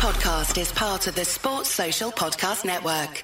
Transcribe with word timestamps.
podcast 0.00 0.58
is 0.58 0.72
part 0.72 1.06
of 1.08 1.14
the 1.14 1.26
Sports 1.26 1.68
Social 1.68 2.10
Podcast 2.10 2.64
Network. 2.64 3.22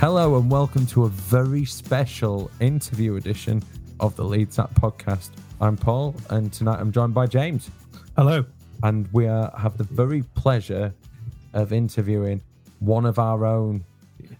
Hello 0.00 0.36
and 0.36 0.50
welcome 0.50 0.84
to 0.86 1.04
a 1.04 1.08
very 1.08 1.64
special 1.64 2.50
interview 2.58 3.14
edition 3.14 3.62
of 4.00 4.16
the 4.16 4.24
Leeds 4.24 4.58
App 4.58 4.74
podcast. 4.74 5.30
I'm 5.60 5.76
Paul, 5.76 6.16
and 6.30 6.52
tonight 6.52 6.80
I'm 6.80 6.90
joined 6.90 7.14
by 7.14 7.28
James, 7.28 7.70
Hello. 8.16 8.44
and 8.82 9.08
we 9.12 9.28
are, 9.28 9.54
have 9.56 9.78
the 9.78 9.84
very 9.84 10.24
pleasure 10.34 10.92
of 11.52 11.72
interviewing 11.72 12.42
one 12.84 13.06
of 13.06 13.18
our 13.18 13.44
own. 13.44 13.84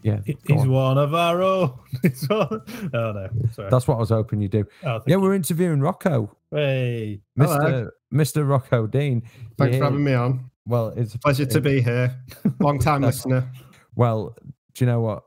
Yeah, 0.02 0.20
He's 0.24 0.36
on. 0.50 0.70
one 0.70 0.98
of 0.98 1.14
our 1.14 1.42
own. 1.42 1.78
He's 2.02 2.28
one... 2.28 2.62
Oh, 2.94 3.12
no. 3.12 3.28
Sorry. 3.52 3.70
that's 3.70 3.86
what 3.88 3.96
I 3.96 3.98
was 4.00 4.10
hoping 4.10 4.40
you'd 4.40 4.50
do. 4.52 4.66
Oh, 4.84 5.00
Yeah, 5.06 5.16
you. 5.16 5.20
we're 5.20 5.34
interviewing 5.34 5.80
Rocco, 5.80 6.34
Hey. 6.50 7.20
Mr. 7.38 7.90
Mr. 8.12 8.48
Rocco 8.48 8.86
Dean. 8.86 9.22
Thanks 9.58 9.72
Yeah, 9.74 9.78
for 9.78 9.84
having 9.84 10.04
me 10.04 10.14
on. 10.14 10.50
Well, 10.66 10.88
it's 10.96 11.14
a 11.14 11.18
Pleasure 11.18 11.46
to 11.46 11.60
be 11.60 11.80
here. 11.82 12.14
Long 12.60 12.78
time 12.78 13.02
listener. 13.02 13.50
Well, 13.96 14.34
do 14.74 14.84
you 14.84 14.86
know 14.90 15.00
what? 15.00 15.24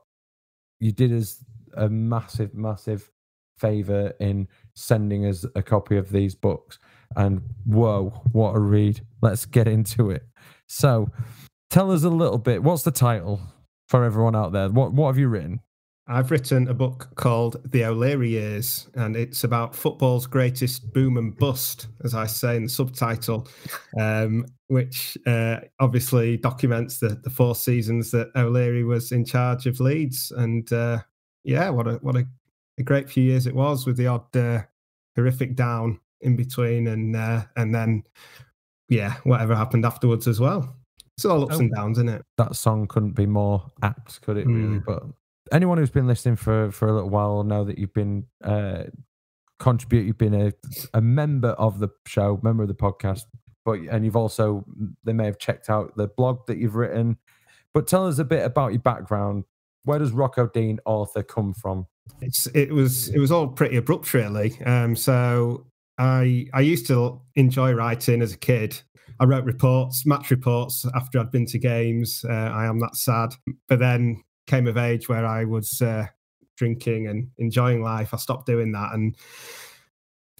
You 0.80 0.92
did 0.92 1.12
us 1.12 1.44
a 1.76 1.88
massive, 1.88 2.54
massive 2.54 3.10
favor 3.58 4.12
in 4.20 4.48
sending 4.74 5.26
us 5.26 5.44
a 5.54 5.62
copy 5.62 5.96
of 5.96 6.10
these 6.10 6.34
books. 6.34 6.78
And 7.16 7.42
whoa, 7.64 8.10
what 8.32 8.54
a 8.54 8.58
read. 8.60 9.00
Let's 9.22 9.44
get 9.46 9.66
into 9.68 10.10
it. 10.10 10.24
So 10.66 11.08
tell 11.70 11.90
us 11.90 12.04
a 12.04 12.10
little 12.10 12.38
bit. 12.38 12.62
What's 12.62 12.82
the 12.82 12.90
title 12.90 13.40
for 13.88 14.04
everyone 14.04 14.36
out 14.36 14.52
there? 14.52 14.68
What 14.68 14.92
what 14.92 15.08
have 15.08 15.18
you 15.18 15.28
written? 15.28 15.60
I've 16.10 16.30
written 16.30 16.68
a 16.68 16.74
book 16.74 17.10
called 17.16 17.60
The 17.70 17.84
O'Leary 17.84 18.30
Years, 18.30 18.88
and 18.94 19.14
it's 19.14 19.44
about 19.44 19.76
football's 19.76 20.26
greatest 20.26 20.90
boom 20.94 21.18
and 21.18 21.36
bust, 21.36 21.88
as 22.02 22.14
I 22.14 22.24
say 22.24 22.56
in 22.56 22.62
the 22.62 22.68
subtitle, 22.70 23.46
um, 24.00 24.46
which 24.68 25.18
uh, 25.26 25.58
obviously 25.80 26.38
documents 26.38 26.98
the, 26.98 27.20
the 27.22 27.28
four 27.28 27.54
seasons 27.54 28.10
that 28.12 28.30
O'Leary 28.36 28.84
was 28.84 29.12
in 29.12 29.22
charge 29.26 29.66
of 29.66 29.80
Leeds. 29.80 30.32
And 30.34 30.72
uh, 30.72 31.00
yeah, 31.44 31.68
what 31.68 31.86
a 31.86 31.94
what 31.96 32.16
a, 32.16 32.26
a 32.78 32.82
great 32.82 33.10
few 33.10 33.22
years 33.22 33.46
it 33.46 33.54
was, 33.54 33.84
with 33.84 33.98
the 33.98 34.06
odd 34.06 34.34
uh, 34.34 34.62
horrific 35.14 35.56
down 35.56 36.00
in 36.22 36.36
between, 36.36 36.86
and 36.86 37.16
uh, 37.16 37.42
and 37.56 37.74
then 37.74 38.02
yeah, 38.88 39.16
whatever 39.24 39.54
happened 39.54 39.84
afterwards 39.84 40.26
as 40.26 40.40
well. 40.40 40.74
It's 41.18 41.24
all 41.24 41.42
ups 41.42 41.56
Oh. 41.56 41.58
and 41.58 41.74
downs, 41.74 41.98
isn't 41.98 42.10
it? 42.10 42.24
That 42.36 42.54
song 42.54 42.86
couldn't 42.86 43.16
be 43.16 43.26
more 43.26 43.72
apt, 43.82 44.20
could 44.22 44.36
it 44.36 44.46
really? 44.46 44.78
Mm. 44.78 44.84
But 44.84 45.02
anyone 45.50 45.76
who's 45.76 45.90
been 45.90 46.06
listening 46.06 46.36
for 46.36 46.70
for 46.70 46.86
a 46.86 46.92
little 46.92 47.10
while 47.10 47.34
will 47.34 47.42
know 47.44 47.64
that 47.64 47.76
you've 47.76 47.92
been 47.92 48.24
uh 48.44 48.84
contribute 49.58 50.06
you've 50.06 50.16
been 50.18 50.34
a, 50.34 50.52
a 50.94 51.00
member 51.00 51.48
of 51.48 51.80
the 51.80 51.88
show 52.06 52.38
member 52.44 52.62
of 52.62 52.68
the 52.68 52.74
podcast 52.74 53.22
but 53.64 53.80
and 53.90 54.04
you've 54.04 54.14
also 54.14 54.64
they 55.02 55.12
may 55.12 55.24
have 55.24 55.38
checked 55.38 55.68
out 55.68 55.96
the 55.96 56.06
blog 56.06 56.46
that 56.46 56.58
you've 56.58 56.76
written 56.76 57.16
but 57.74 57.88
tell 57.88 58.06
us 58.06 58.20
a 58.20 58.24
bit 58.24 58.44
about 58.44 58.70
your 58.72 58.80
background 58.82 59.42
where 59.84 59.98
does 59.98 60.12
rocco 60.12 60.46
dean 60.46 60.78
author 60.84 61.24
come 61.24 61.52
from 61.52 61.84
it's 62.20 62.46
it 62.54 62.70
was 62.72 63.08
it 63.08 63.18
was 63.18 63.32
all 63.32 63.48
pretty 63.48 63.76
abrupt 63.76 64.14
really 64.14 64.56
um 64.64 64.94
so 64.94 65.66
i 65.98 66.46
i 66.54 66.60
used 66.60 66.86
to 66.86 67.20
enjoy 67.34 67.72
writing 67.72 68.22
as 68.22 68.32
a 68.32 68.38
kid 68.38 68.80
i 69.20 69.24
wrote 69.24 69.44
reports 69.44 70.06
match 70.06 70.30
reports 70.30 70.84
after 70.94 71.18
i'd 71.18 71.30
been 71.30 71.46
to 71.46 71.58
games 71.58 72.24
uh, 72.28 72.32
i 72.32 72.64
am 72.64 72.78
that 72.78 72.96
sad 72.96 73.34
but 73.68 73.78
then 73.78 74.22
came 74.46 74.66
of 74.66 74.76
age 74.76 75.08
where 75.08 75.26
i 75.26 75.44
was 75.44 75.80
uh, 75.82 76.06
drinking 76.56 77.06
and 77.06 77.28
enjoying 77.38 77.82
life 77.82 78.12
i 78.12 78.16
stopped 78.16 78.46
doing 78.46 78.72
that 78.72 78.92
and 78.92 79.16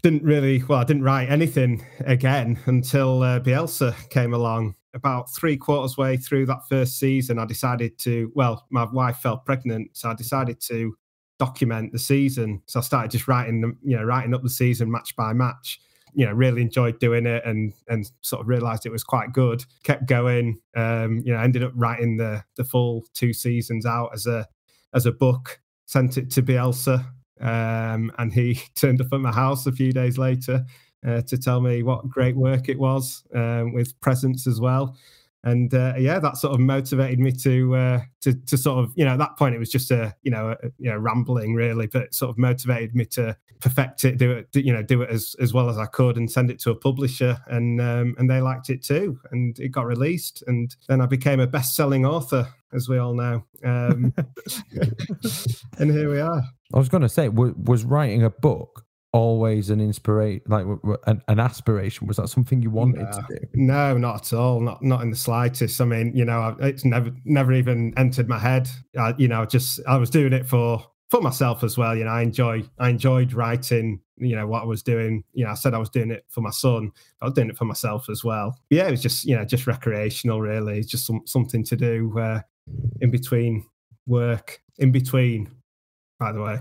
didn't 0.03 0.23
really 0.23 0.63
well 0.65 0.81
i 0.81 0.85
didn't 0.85 1.03
write 1.03 1.29
anything 1.29 1.85
again 2.01 2.59
until 2.67 3.23
uh, 3.23 3.41
bielsa 3.41 3.95
came 4.11 4.33
along 4.33 4.75
about 4.95 5.33
three 5.35 5.57
quarters 5.57 5.97
way 5.97 6.17
through 6.17 6.47
that 6.47 6.61
first 6.69 6.99
season 6.99 7.39
i 7.39 7.45
decided 7.45 7.99
to 7.99 8.33
well 8.35 8.67
my 8.71 8.85
wife 8.85 9.19
fell 9.19 9.39
pregnant 9.39 9.89
so 9.93 10.09
i 10.09 10.15
decided 10.15 10.61
to 10.61 10.95
document 11.39 11.93
the 11.93 11.99
season. 11.99 12.61
So 12.67 12.81
I 12.81 12.83
started 12.83 13.11
just 13.11 13.29
writing 13.29 13.61
them, 13.61 13.79
you 13.83 13.97
know, 13.97 14.03
writing 14.03 14.35
up 14.35 14.43
the 14.43 14.51
season 14.51 14.91
match 14.91 15.15
by 15.17 15.33
match. 15.33 15.81
You 16.15 16.27
know, 16.27 16.33
really 16.33 16.63
enjoyed 16.63 16.99
doing 16.99 17.27
it 17.27 17.45
and 17.45 17.73
and 17.89 18.11
sort 18.23 18.43
of 18.43 18.49
realized 18.49 18.87
it 18.87 18.93
was 18.93 19.05
quite 19.05 19.33
good. 19.33 19.65
Kept 19.85 20.07
going. 20.07 20.61
Um, 20.77 21.23
you 21.25 21.33
know, 21.33 21.41
ended 21.41 21.63
up 21.63 21.73
writing 21.75 22.17
the 22.17 22.45
the 22.57 22.65
full 22.65 23.05
two 23.15 23.33
seasons 23.33 23.87
out 23.87 24.11
as 24.15 24.27
a 24.27 24.47
as 24.95 25.07
a 25.07 25.13
book. 25.13 25.61
Sent 25.87 26.19
it 26.19 26.31
to 26.33 26.43
Bielsa, 26.43 27.07
um, 27.41 28.13
and 28.19 28.33
he 28.33 28.61
turned 28.75 29.01
up 29.01 29.13
at 29.13 29.21
my 29.21 29.33
house 29.33 29.67
a 29.67 29.73
few 29.73 29.93
days 29.93 30.19
later 30.19 30.65
uh, 31.07 31.23
to 31.23 31.39
tell 31.39 31.61
me 31.61 31.83
what 31.83 32.09
great 32.09 32.37
work 32.37 32.69
it 32.69 32.79
was 32.79 33.25
um, 33.35 33.73
with 33.73 33.99
presents 34.01 34.47
as 34.47 34.61
well 34.61 34.97
and 35.45 35.73
uh, 35.73 35.95
yeah, 35.99 36.19
that 36.19 36.37
sort 36.37 36.55
of 36.55 36.61
motivated 36.61 37.19
me 37.19 37.33
to 37.33 37.75
uh, 37.75 38.01
to 38.23 38.35
to 38.35 38.57
sort 38.57 38.85
of 38.85 38.93
you 38.97 39.05
know 39.05 39.13
at 39.13 39.19
that 39.19 39.37
point 39.37 39.55
it 39.55 39.59
was 39.59 39.71
just 39.71 39.91
a 39.91 40.15
you 40.23 40.31
know 40.31 40.51
a, 40.51 40.69
you 40.79 40.91
know 40.91 40.97
rambling 40.97 41.55
really, 41.55 41.87
but 41.87 42.13
sort 42.13 42.31
of 42.31 42.39
motivated 42.39 42.95
me 42.95 43.05
to 43.07 43.37
perfect 43.61 44.05
it, 44.05 44.19
do 44.19 44.31
it, 44.33 44.49
you 44.55 44.73
know, 44.73 44.83
do 44.83 45.03
it 45.03 45.11
as 45.11 45.35
as 45.41 45.53
well 45.53 45.69
as 45.69 45.79
I 45.79 45.87
could, 45.87 46.17
and 46.17 46.31
send 46.31 46.51
it 46.51 46.59
to 46.61 46.71
a 46.71 46.75
publisher, 46.75 47.39
and 47.47 47.81
um, 47.81 48.15
and 48.19 48.29
they 48.31 48.41
liked 48.41 48.71
it 48.71 48.83
too, 48.83 49.19
and 49.31 49.59
it 49.59 49.69
got 49.71 49.87
released, 49.87 50.43
and 50.47 50.75
then 50.89 51.01
I 51.01 51.07
became 51.07 51.41
a 51.41 51.47
best 51.47 51.75
selling 51.75 52.05
author, 52.05 52.49
as 52.73 52.89
we 52.89 52.99
all 52.99 53.15
know, 53.15 53.45
um, 53.65 54.13
and 55.79 55.91
here 55.91 56.11
we 56.11 56.21
are. 56.21 56.43
i 56.75 56.79
was 56.79 56.89
going 56.89 57.03
to 57.03 57.09
say 57.09 57.29
was, 57.29 57.53
was 57.55 57.85
writing 57.85 58.23
a 58.23 58.31
book 58.31 58.85
always 59.19 59.69
an 59.69 59.81
inspiration 59.81 60.43
like 60.47 60.65
an, 61.09 61.21
an 61.27 61.41
aspiration 61.41 62.07
was 62.07 62.19
that 62.19 62.29
something 62.29 62.63
you 62.63 62.71
wanted 62.71 63.11
to 63.13 63.25
do 63.29 63.37
No, 63.55 63.99
not 63.99 64.33
at 64.33 64.39
all. 64.39 64.61
Not 64.61 64.81
not 64.83 65.03
in 65.03 65.11
the 65.11 65.17
slightest. 65.17 65.81
I 65.81 65.87
mean, 65.87 66.15
you 66.15 66.25
know, 66.25 66.57
it's 66.61 66.85
never 66.85 67.11
never 67.25 67.53
even 67.53 67.93
entered 67.97 68.29
my 68.29 68.39
head. 68.39 68.69
I, 68.97 69.15
you 69.19 69.27
know, 69.27 69.45
just 69.45 69.81
I 69.89 69.97
was 69.97 70.09
doing 70.09 70.33
it 70.33 70.47
for 70.47 70.85
for 71.11 71.21
myself 71.21 71.65
as 71.65 71.77
well. 71.77 71.97
You 71.97 72.05
know, 72.05 72.13
I 72.13 72.23
enjoy 72.23 72.63
I 72.79 72.91
enjoyed 72.91 73.33
writing. 73.33 74.01
You 74.19 74.37
know 74.37 74.47
what 74.47 74.63
I 74.63 74.67
was 74.67 74.85
doing. 74.85 75.25
You 75.33 75.45
know, 75.45 75.51
I 75.51 75.55
said 75.55 75.75
I 75.75 75.79
was 75.79 75.91
doing 75.91 76.13
it 76.13 76.25
for 76.29 76.41
my 76.41 76.51
son. 76.51 76.93
But 77.19 77.27
I 77.27 77.29
was 77.29 77.35
doing 77.35 77.51
it 77.51 77.57
for 77.57 77.65
myself 77.65 78.09
as 78.09 78.23
well. 78.23 78.57
Yeah, 78.71 78.87
it 78.87 78.93
was 78.93 79.03
just 79.03 79.25
you 79.25 79.37
know 79.37 79.45
just 79.45 79.67
recreational. 79.67 80.41
Really, 80.41 80.79
it's 80.79 80.89
just 80.89 81.07
some, 81.07 81.23
something 81.27 81.65
to 81.65 81.77
do 81.77 82.17
uh, 82.19 82.41
in 83.01 83.11
between 83.11 83.65
work. 84.07 84.61
In 84.79 84.93
between, 84.93 85.51
by 86.21 86.31
the 86.31 86.41
way. 86.41 86.59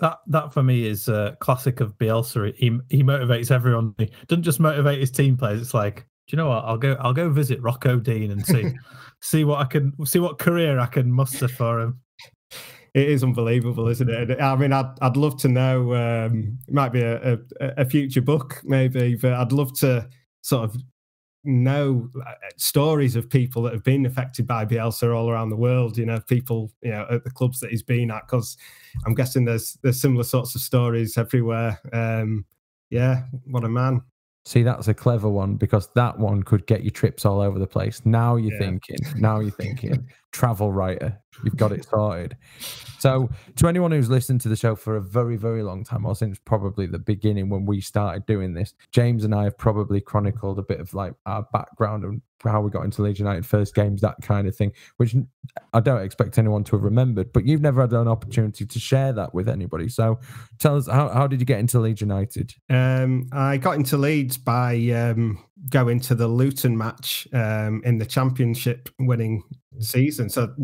That 0.00 0.18
that 0.26 0.52
for 0.52 0.62
me 0.62 0.86
is 0.86 1.08
a 1.08 1.36
classic 1.40 1.80
of 1.80 1.96
Bielsa. 1.98 2.54
He 2.56 2.78
he 2.88 3.02
motivates 3.02 3.50
everyone. 3.50 3.94
He 3.98 4.10
doesn't 4.26 4.42
just 4.42 4.60
motivate 4.60 5.00
his 5.00 5.10
team 5.10 5.36
players. 5.36 5.60
It's 5.60 5.74
like, 5.74 6.06
do 6.26 6.36
you 6.36 6.36
know 6.36 6.48
what? 6.48 6.64
I'll 6.64 6.78
go 6.78 6.96
I'll 7.00 7.12
go 7.12 7.30
visit 7.30 7.60
Rocco 7.62 7.98
Dean 7.98 8.30
and 8.30 8.44
see 8.44 8.72
see 9.20 9.44
what 9.44 9.60
I 9.60 9.64
can 9.64 9.92
see 10.04 10.18
what 10.18 10.38
career 10.38 10.78
I 10.78 10.86
can 10.86 11.10
muster 11.10 11.48
for 11.48 11.80
him. 11.80 12.00
It 12.94 13.10
is 13.10 13.22
unbelievable, 13.22 13.88
isn't 13.88 14.08
it? 14.08 14.40
I 14.40 14.56
mean, 14.56 14.72
I'd 14.72 14.90
I'd 15.02 15.16
love 15.16 15.38
to 15.40 15.48
know. 15.48 15.94
Um, 15.94 16.58
it 16.66 16.74
might 16.74 16.92
be 16.92 17.02
a, 17.02 17.34
a 17.34 17.38
a 17.78 17.84
future 17.84 18.22
book, 18.22 18.62
maybe, 18.64 19.16
but 19.16 19.34
I'd 19.34 19.52
love 19.52 19.72
to 19.80 20.08
sort 20.42 20.64
of 20.64 20.76
know 21.46 22.10
uh, 22.26 22.32
stories 22.56 23.16
of 23.16 23.28
people 23.30 23.62
that 23.62 23.72
have 23.72 23.84
been 23.84 24.06
affected 24.06 24.46
by 24.46 24.64
Bielsa 24.64 25.14
all 25.14 25.30
around 25.30 25.50
the 25.50 25.56
world. 25.56 25.96
You 25.96 26.06
know, 26.06 26.20
people 26.20 26.72
you 26.82 26.90
know 26.90 27.06
at 27.10 27.24
the 27.24 27.30
clubs 27.30 27.60
that 27.60 27.70
he's 27.70 27.82
been 27.82 28.10
at, 28.10 28.26
because 28.26 28.56
I'm 29.06 29.14
guessing 29.14 29.44
there's 29.44 29.78
there's 29.82 30.00
similar 30.00 30.24
sorts 30.24 30.54
of 30.54 30.60
stories 30.60 31.16
everywhere. 31.18 31.78
Um, 31.92 32.44
yeah, 32.90 33.22
what 33.44 33.64
a 33.64 33.68
man. 33.68 34.02
See, 34.44 34.62
that's 34.62 34.86
a 34.86 34.94
clever 34.94 35.28
one 35.28 35.56
because 35.56 35.88
that 35.96 36.16
one 36.16 36.44
could 36.44 36.66
get 36.68 36.84
you 36.84 36.90
trips 36.90 37.24
all 37.26 37.40
over 37.40 37.58
the 37.58 37.66
place. 37.66 38.00
Now 38.04 38.36
you're 38.36 38.52
Yeah. 38.52 38.58
thinking, 38.60 38.98
now 39.16 39.40
you're 39.40 39.50
thinking, 39.50 40.08
travel 40.36 40.70
writer, 40.70 41.18
you've 41.44 41.56
got 41.56 41.72
it 41.72 41.86
sorted. 41.88 42.36
So, 42.98 43.30
to 43.56 43.68
anyone 43.68 43.90
who's 43.90 44.10
listened 44.10 44.42
to 44.42 44.50
the 44.50 44.56
show 44.56 44.74
for 44.74 44.96
a 44.96 45.00
very, 45.00 45.36
very 45.36 45.62
long 45.62 45.82
time, 45.82 46.04
or 46.04 46.14
since 46.14 46.38
probably 46.38 46.86
the 46.86 46.98
beginning 46.98 47.48
when 47.48 47.64
we 47.64 47.80
started 47.80 48.26
doing 48.26 48.52
this, 48.52 48.74
James 48.92 49.24
and 49.24 49.34
I 49.34 49.44
have 49.44 49.56
probably 49.56 50.00
chronicled 50.00 50.58
a 50.58 50.62
bit 50.62 50.78
of 50.78 50.92
like 50.92 51.14
our 51.24 51.46
background 51.54 52.04
and 52.04 52.20
how 52.44 52.60
we 52.60 52.70
got 52.70 52.84
into 52.84 53.00
Leeds 53.00 53.18
United 53.18 53.46
first 53.46 53.74
games, 53.74 54.02
that 54.02 54.16
kind 54.20 54.46
of 54.46 54.54
thing, 54.54 54.72
which 54.98 55.16
I 55.72 55.80
don't 55.80 56.02
expect 56.02 56.36
anyone 56.36 56.64
to 56.64 56.76
have 56.76 56.84
remembered, 56.84 57.32
but 57.32 57.46
you've 57.46 57.62
never 57.62 57.80
had 57.80 57.92
an 57.92 58.08
opportunity 58.08 58.66
to 58.66 58.78
share 58.78 59.14
that 59.14 59.32
with 59.32 59.48
anybody. 59.48 59.88
So, 59.88 60.20
tell 60.58 60.76
us, 60.76 60.86
how, 60.86 61.08
how 61.08 61.26
did 61.26 61.40
you 61.40 61.46
get 61.46 61.60
into 61.60 61.80
Leeds 61.80 62.02
United? 62.02 62.54
Um, 62.68 63.28
I 63.32 63.56
got 63.56 63.76
into 63.76 63.96
Leeds 63.96 64.36
by 64.36 64.74
um, 64.90 65.42
go 65.70 65.88
into 65.88 66.14
the 66.14 66.28
Luton 66.28 66.76
match 66.76 67.26
um, 67.32 67.82
in 67.84 67.98
the 67.98 68.06
championship 68.06 68.88
winning 68.98 69.42
season. 69.80 70.28
So 70.28 70.54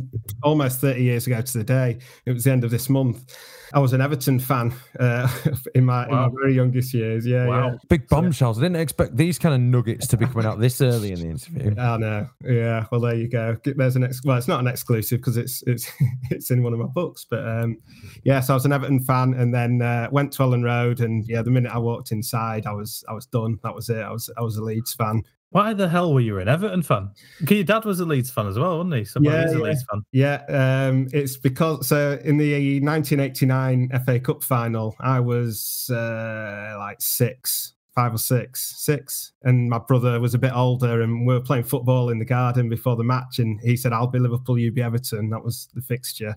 almost 0.42 0.80
30 0.80 1.02
years 1.02 1.26
ago 1.26 1.40
to 1.40 1.58
the 1.58 1.64
day. 1.64 1.98
It 2.26 2.32
was 2.32 2.44
the 2.44 2.52
end 2.52 2.64
of 2.64 2.70
this 2.70 2.88
month. 2.88 3.36
I 3.74 3.78
was 3.78 3.94
an 3.94 4.02
Everton 4.02 4.38
fan 4.38 4.74
uh, 5.00 5.28
in 5.74 5.86
my 5.86 6.06
wow. 6.06 6.26
in 6.26 6.32
my 6.34 6.40
very 6.42 6.54
youngest 6.54 6.92
years. 6.92 7.26
Yeah, 7.26 7.46
wow. 7.46 7.68
yeah. 7.68 7.76
Big 7.88 8.06
bombshells. 8.06 8.58
I 8.58 8.62
didn't 8.62 8.76
expect 8.76 9.16
these 9.16 9.38
kind 9.38 9.54
of 9.54 9.60
nuggets 9.62 10.06
to 10.08 10.18
be 10.18 10.26
coming 10.26 10.44
out 10.44 10.60
this 10.60 10.82
early 10.82 11.12
in 11.12 11.20
the 11.20 11.28
interview. 11.28 11.74
I 11.78 11.96
know. 11.96 12.28
Yeah. 12.44 12.84
Well, 12.92 13.00
there 13.00 13.14
you 13.14 13.28
go. 13.28 13.56
There's 13.64 13.96
an 13.96 14.04
ex- 14.04 14.20
well, 14.24 14.36
it's 14.36 14.48
not 14.48 14.60
an 14.60 14.66
exclusive 14.66 15.20
because 15.20 15.38
it's 15.38 15.62
it's 15.66 15.90
it's 16.30 16.50
in 16.50 16.62
one 16.62 16.74
of 16.74 16.78
my 16.78 16.86
books. 16.86 17.24
But 17.28 17.48
um, 17.48 17.78
yeah, 18.24 18.40
so 18.40 18.52
I 18.52 18.56
was 18.56 18.66
an 18.66 18.72
Everton 18.72 19.00
fan, 19.00 19.32
and 19.34 19.54
then 19.54 19.80
uh, 19.80 20.08
went 20.12 20.32
to 20.34 20.42
Elland 20.42 20.64
Road, 20.64 21.00
and 21.00 21.26
yeah, 21.26 21.40
the 21.40 21.50
minute 21.50 21.72
I 21.72 21.78
walked 21.78 22.12
inside, 22.12 22.66
I 22.66 22.72
was 22.72 23.02
I 23.08 23.14
was 23.14 23.26
done. 23.26 23.58
That 23.62 23.74
was 23.74 23.88
it. 23.88 24.02
I 24.02 24.10
was 24.10 24.30
I 24.36 24.42
was 24.42 24.58
a 24.58 24.62
Leeds 24.62 24.81
fan. 24.90 25.23
Why 25.50 25.75
the 25.75 25.87
hell 25.87 26.14
were 26.14 26.20
you 26.20 26.38
an 26.38 26.49
Everton 26.49 26.82
fan? 26.82 27.11
Your 27.46 27.62
dad 27.62 27.84
was 27.84 28.00
a 28.00 28.06
Leeds 28.06 28.31
fan 28.31 28.46
as 28.46 28.58
well, 28.58 28.79
wasn't 28.79 28.94
he? 28.94 29.05
Somebody 29.05 29.37
yeah, 29.37 29.52
yeah. 29.52 29.58
Leeds 29.58 29.84
fan. 29.90 30.02
Yeah, 30.11 30.88
um, 30.88 31.08
it's 31.12 31.37
because 31.37 31.87
so 31.87 32.19
in 32.25 32.38
the 32.38 32.81
1989 32.81 33.90
FA 34.06 34.19
Cup 34.19 34.43
final, 34.43 34.96
I 34.99 35.20
was 35.20 35.90
uh, 35.93 36.75
like 36.79 37.02
six, 37.02 37.75
five 37.94 38.14
or 38.14 38.19
six, 38.19 38.82
six, 38.82 39.32
and 39.43 39.69
my 39.69 39.79
brother 39.79 40.19
was 40.20 40.32
a 40.32 40.38
bit 40.38 40.55
older, 40.55 41.02
and 41.02 41.26
we 41.26 41.35
were 41.35 41.40
playing 41.40 41.64
football 41.64 42.08
in 42.08 42.19
the 42.19 42.25
garden 42.25 42.70
before 42.70 42.96
the 42.96 43.05
match, 43.05 43.38
and 43.38 43.61
he 43.61 43.76
said, 43.76 43.93
"I'll 43.93 44.06
be 44.06 44.19
Liverpool, 44.19 44.58
you 44.58 44.73
be 44.73 44.82
Everton." 44.82 45.28
That 45.28 45.44
was 45.44 45.69
the 45.75 45.82
fixture, 45.82 46.35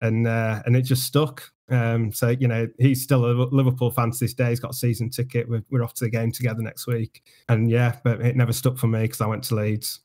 and 0.00 0.26
uh, 0.28 0.62
and 0.66 0.76
it 0.76 0.82
just 0.82 1.02
stuck. 1.02 1.51
Um, 1.72 2.12
so 2.12 2.28
you 2.28 2.46
know 2.46 2.68
he's 2.78 3.02
still 3.02 3.24
a 3.24 3.32
Liverpool 3.32 3.90
fan 3.90 4.10
to 4.10 4.18
this 4.18 4.34
day. 4.34 4.50
He's 4.50 4.60
got 4.60 4.72
a 4.72 4.74
season 4.74 5.08
ticket. 5.08 5.48
We're, 5.48 5.64
we're 5.70 5.82
off 5.82 5.94
to 5.94 6.04
the 6.04 6.10
game 6.10 6.30
together 6.30 6.62
next 6.62 6.86
week. 6.86 7.22
And 7.48 7.70
yeah, 7.70 7.96
but 8.04 8.20
it 8.20 8.36
never 8.36 8.52
stuck 8.52 8.76
for 8.76 8.88
me 8.88 9.02
because 9.02 9.22
I 9.22 9.26
went 9.26 9.44
to 9.44 9.54
Leeds. 9.54 10.00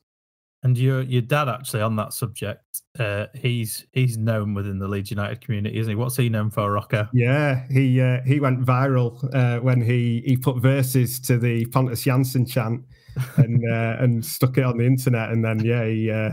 And 0.62 0.76
your 0.76 1.02
your 1.02 1.22
dad 1.22 1.48
actually 1.48 1.82
on 1.82 1.94
that 1.96 2.12
subject, 2.14 2.82
uh, 2.98 3.26
he's 3.34 3.86
he's 3.92 4.16
known 4.16 4.54
within 4.54 4.78
the 4.78 4.88
Leeds 4.88 5.10
United 5.10 5.40
community, 5.40 5.78
isn't 5.78 5.90
he? 5.90 5.94
What's 5.94 6.16
he 6.16 6.28
known 6.28 6.50
for, 6.50 6.72
Rocco? 6.72 7.06
Yeah, 7.12 7.64
he 7.70 8.00
uh, 8.00 8.22
he 8.24 8.40
went 8.40 8.64
viral 8.64 9.22
uh, 9.34 9.60
when 9.60 9.80
he 9.80 10.22
he 10.26 10.36
put 10.36 10.56
verses 10.56 11.20
to 11.20 11.38
the 11.38 11.66
Pontus 11.66 12.04
Jansson 12.04 12.50
chant 12.50 12.82
and 13.36 13.62
uh, 13.70 13.96
and 14.00 14.24
stuck 14.24 14.58
it 14.58 14.64
on 14.64 14.78
the 14.78 14.86
internet, 14.86 15.30
and 15.30 15.44
then 15.44 15.60
yeah 15.60 15.84
he 15.84 16.10
uh, 16.10 16.30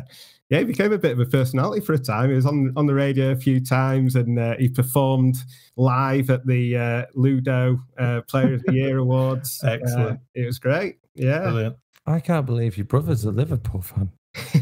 yeah, 0.49 0.59
he 0.59 0.63
became 0.65 0.93
a 0.93 0.97
bit 0.97 1.11
of 1.11 1.19
a 1.19 1.25
personality 1.25 1.83
for 1.83 1.93
a 1.93 1.97
time. 1.97 2.29
He 2.29 2.35
was 2.35 2.45
on 2.45 2.71
on 2.75 2.85
the 2.85 2.93
radio 2.93 3.31
a 3.31 3.35
few 3.35 3.59
times, 3.59 4.15
and 4.15 4.37
uh, 4.37 4.55
he 4.57 4.69
performed 4.69 5.37
live 5.75 6.29
at 6.29 6.45
the 6.45 6.77
uh, 6.77 7.05
Ludo 7.15 7.79
uh, 7.97 8.21
Player 8.27 8.53
of 8.53 8.63
the 8.63 8.73
Year 8.75 8.99
Awards. 8.99 9.61
Excellent. 9.63 10.19
Uh, 10.19 10.23
it 10.35 10.45
was 10.45 10.59
great. 10.59 10.99
Yeah, 11.15 11.39
Brilliant. 11.39 11.77
I 12.05 12.19
can't 12.19 12.45
believe 12.45 12.77
your 12.77 12.85
brother's 12.85 13.25
a 13.25 13.31
Liverpool 13.31 13.81
fan. 13.81 14.11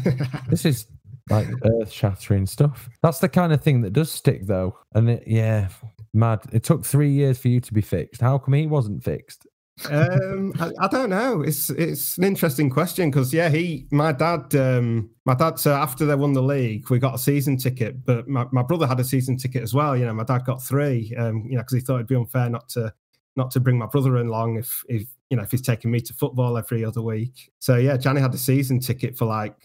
this 0.48 0.64
is 0.64 0.86
like 1.30 1.46
earth 1.64 1.90
shattering 1.90 2.46
stuff. 2.46 2.88
That's 3.02 3.18
the 3.18 3.28
kind 3.28 3.52
of 3.52 3.60
thing 3.60 3.82
that 3.82 3.92
does 3.92 4.10
stick, 4.10 4.46
though. 4.46 4.78
And 4.94 5.10
it, 5.10 5.24
yeah, 5.26 5.68
mad. 6.14 6.40
It 6.52 6.64
took 6.64 6.84
three 6.84 7.10
years 7.10 7.38
for 7.38 7.48
you 7.48 7.60
to 7.60 7.74
be 7.74 7.82
fixed. 7.82 8.22
How 8.22 8.38
come 8.38 8.54
he 8.54 8.66
wasn't 8.66 9.04
fixed? 9.04 9.46
Um, 9.90 10.52
I, 10.60 10.70
I, 10.80 10.88
don't 10.88 11.10
know. 11.10 11.42
It's 11.42 11.68
it's 11.70 12.16
an 12.16 12.24
interesting 12.24 12.70
question 12.70 13.10
because 13.10 13.34
yeah, 13.34 13.48
he 13.48 13.86
my 13.90 14.12
dad 14.12 14.54
um, 14.54 15.10
my 15.24 15.34
dad 15.34 15.58
so 15.58 15.72
after 15.74 16.06
they 16.06 16.14
won 16.14 16.32
the 16.32 16.42
league, 16.42 16.88
we 16.90 16.98
got 16.98 17.14
a 17.14 17.18
season 17.18 17.56
ticket, 17.56 18.04
but 18.04 18.28
my, 18.28 18.46
my 18.52 18.62
brother 18.62 18.86
had 18.86 19.00
a 19.00 19.04
season 19.04 19.36
ticket 19.36 19.62
as 19.62 19.74
well. 19.74 19.96
You 19.96 20.06
know, 20.06 20.14
my 20.14 20.24
dad 20.24 20.44
got 20.44 20.62
three. 20.62 21.14
Um, 21.18 21.44
you 21.48 21.56
know, 21.56 21.62
because 21.62 21.74
he 21.74 21.80
thought 21.80 21.96
it'd 21.96 22.06
be 22.06 22.14
unfair 22.14 22.48
not 22.48 22.68
to 22.70 22.92
not 23.36 23.50
to 23.50 23.60
bring 23.60 23.76
my 23.76 23.86
brother 23.86 24.16
along 24.16 24.58
if 24.58 24.84
if 24.88 25.08
you 25.28 25.36
know 25.36 25.42
if 25.42 25.50
he's 25.50 25.62
taking 25.62 25.90
me 25.90 26.00
to 26.00 26.14
football 26.14 26.56
every 26.56 26.84
other 26.84 27.02
week. 27.02 27.50
So 27.58 27.76
yeah, 27.76 27.96
Johnny 27.96 28.20
had 28.20 28.34
a 28.34 28.38
season 28.38 28.78
ticket 28.78 29.18
for 29.18 29.24
like 29.24 29.56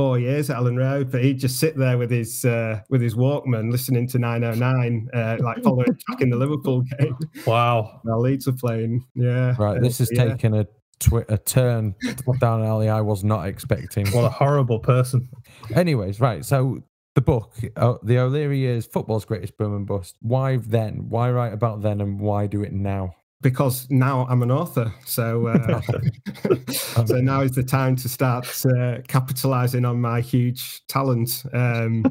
four 0.00 0.18
years 0.18 0.48
at 0.48 0.56
Elland 0.56 0.78
Road, 0.78 1.12
but 1.12 1.22
he'd 1.22 1.38
just 1.38 1.58
sit 1.58 1.76
there 1.76 1.98
with 1.98 2.10
his 2.10 2.42
uh, 2.46 2.80
with 2.88 3.02
his 3.02 3.14
Walkman, 3.14 3.70
listening 3.70 4.08
to 4.08 4.18
909, 4.18 5.08
uh, 5.12 5.36
like 5.40 5.62
following 5.62 5.94
track 6.06 6.22
in 6.22 6.30
the 6.30 6.38
Liverpool 6.38 6.82
game. 6.98 7.14
Wow, 7.46 8.00
our 8.08 8.18
Leeds 8.18 8.48
are 8.48 8.52
playing. 8.52 9.04
Yeah, 9.14 9.54
right. 9.58 9.78
This 9.78 9.98
has 9.98 10.08
yeah. 10.10 10.24
taken 10.24 10.54
a 10.54 10.66
twi- 11.00 11.26
a 11.28 11.36
turn 11.36 11.94
down 12.40 12.62
an 12.62 12.66
alley 12.66 12.88
I 12.88 13.02
was 13.02 13.22
not 13.22 13.46
expecting. 13.46 14.08
What 14.08 14.24
a 14.24 14.30
horrible 14.30 14.78
person. 14.78 15.28
Anyways, 15.74 16.18
right. 16.18 16.46
So 16.46 16.82
the 17.14 17.20
book, 17.20 17.52
uh, 17.76 17.96
the 18.02 18.20
O'Leary 18.20 18.58
years, 18.58 18.86
football's 18.86 19.26
greatest 19.26 19.58
boom 19.58 19.76
and 19.76 19.86
bust. 19.86 20.16
Why 20.22 20.56
then? 20.56 21.10
Why 21.10 21.30
write 21.30 21.52
about 21.52 21.82
then, 21.82 22.00
and 22.00 22.18
why 22.18 22.46
do 22.46 22.62
it 22.62 22.72
now? 22.72 23.16
Because 23.42 23.90
now 23.90 24.26
I'm 24.28 24.42
an 24.42 24.50
author. 24.50 24.92
So, 25.06 25.46
uh, 25.46 25.80
so 27.06 27.20
now 27.20 27.40
is 27.40 27.52
the 27.52 27.62
time 27.62 27.96
to 27.96 28.08
start 28.08 28.46
uh, 28.66 28.98
capitalizing 29.08 29.84
on 29.84 30.00
my 30.00 30.20
huge 30.20 30.86
talent. 30.88 31.42
Um, 31.52 32.04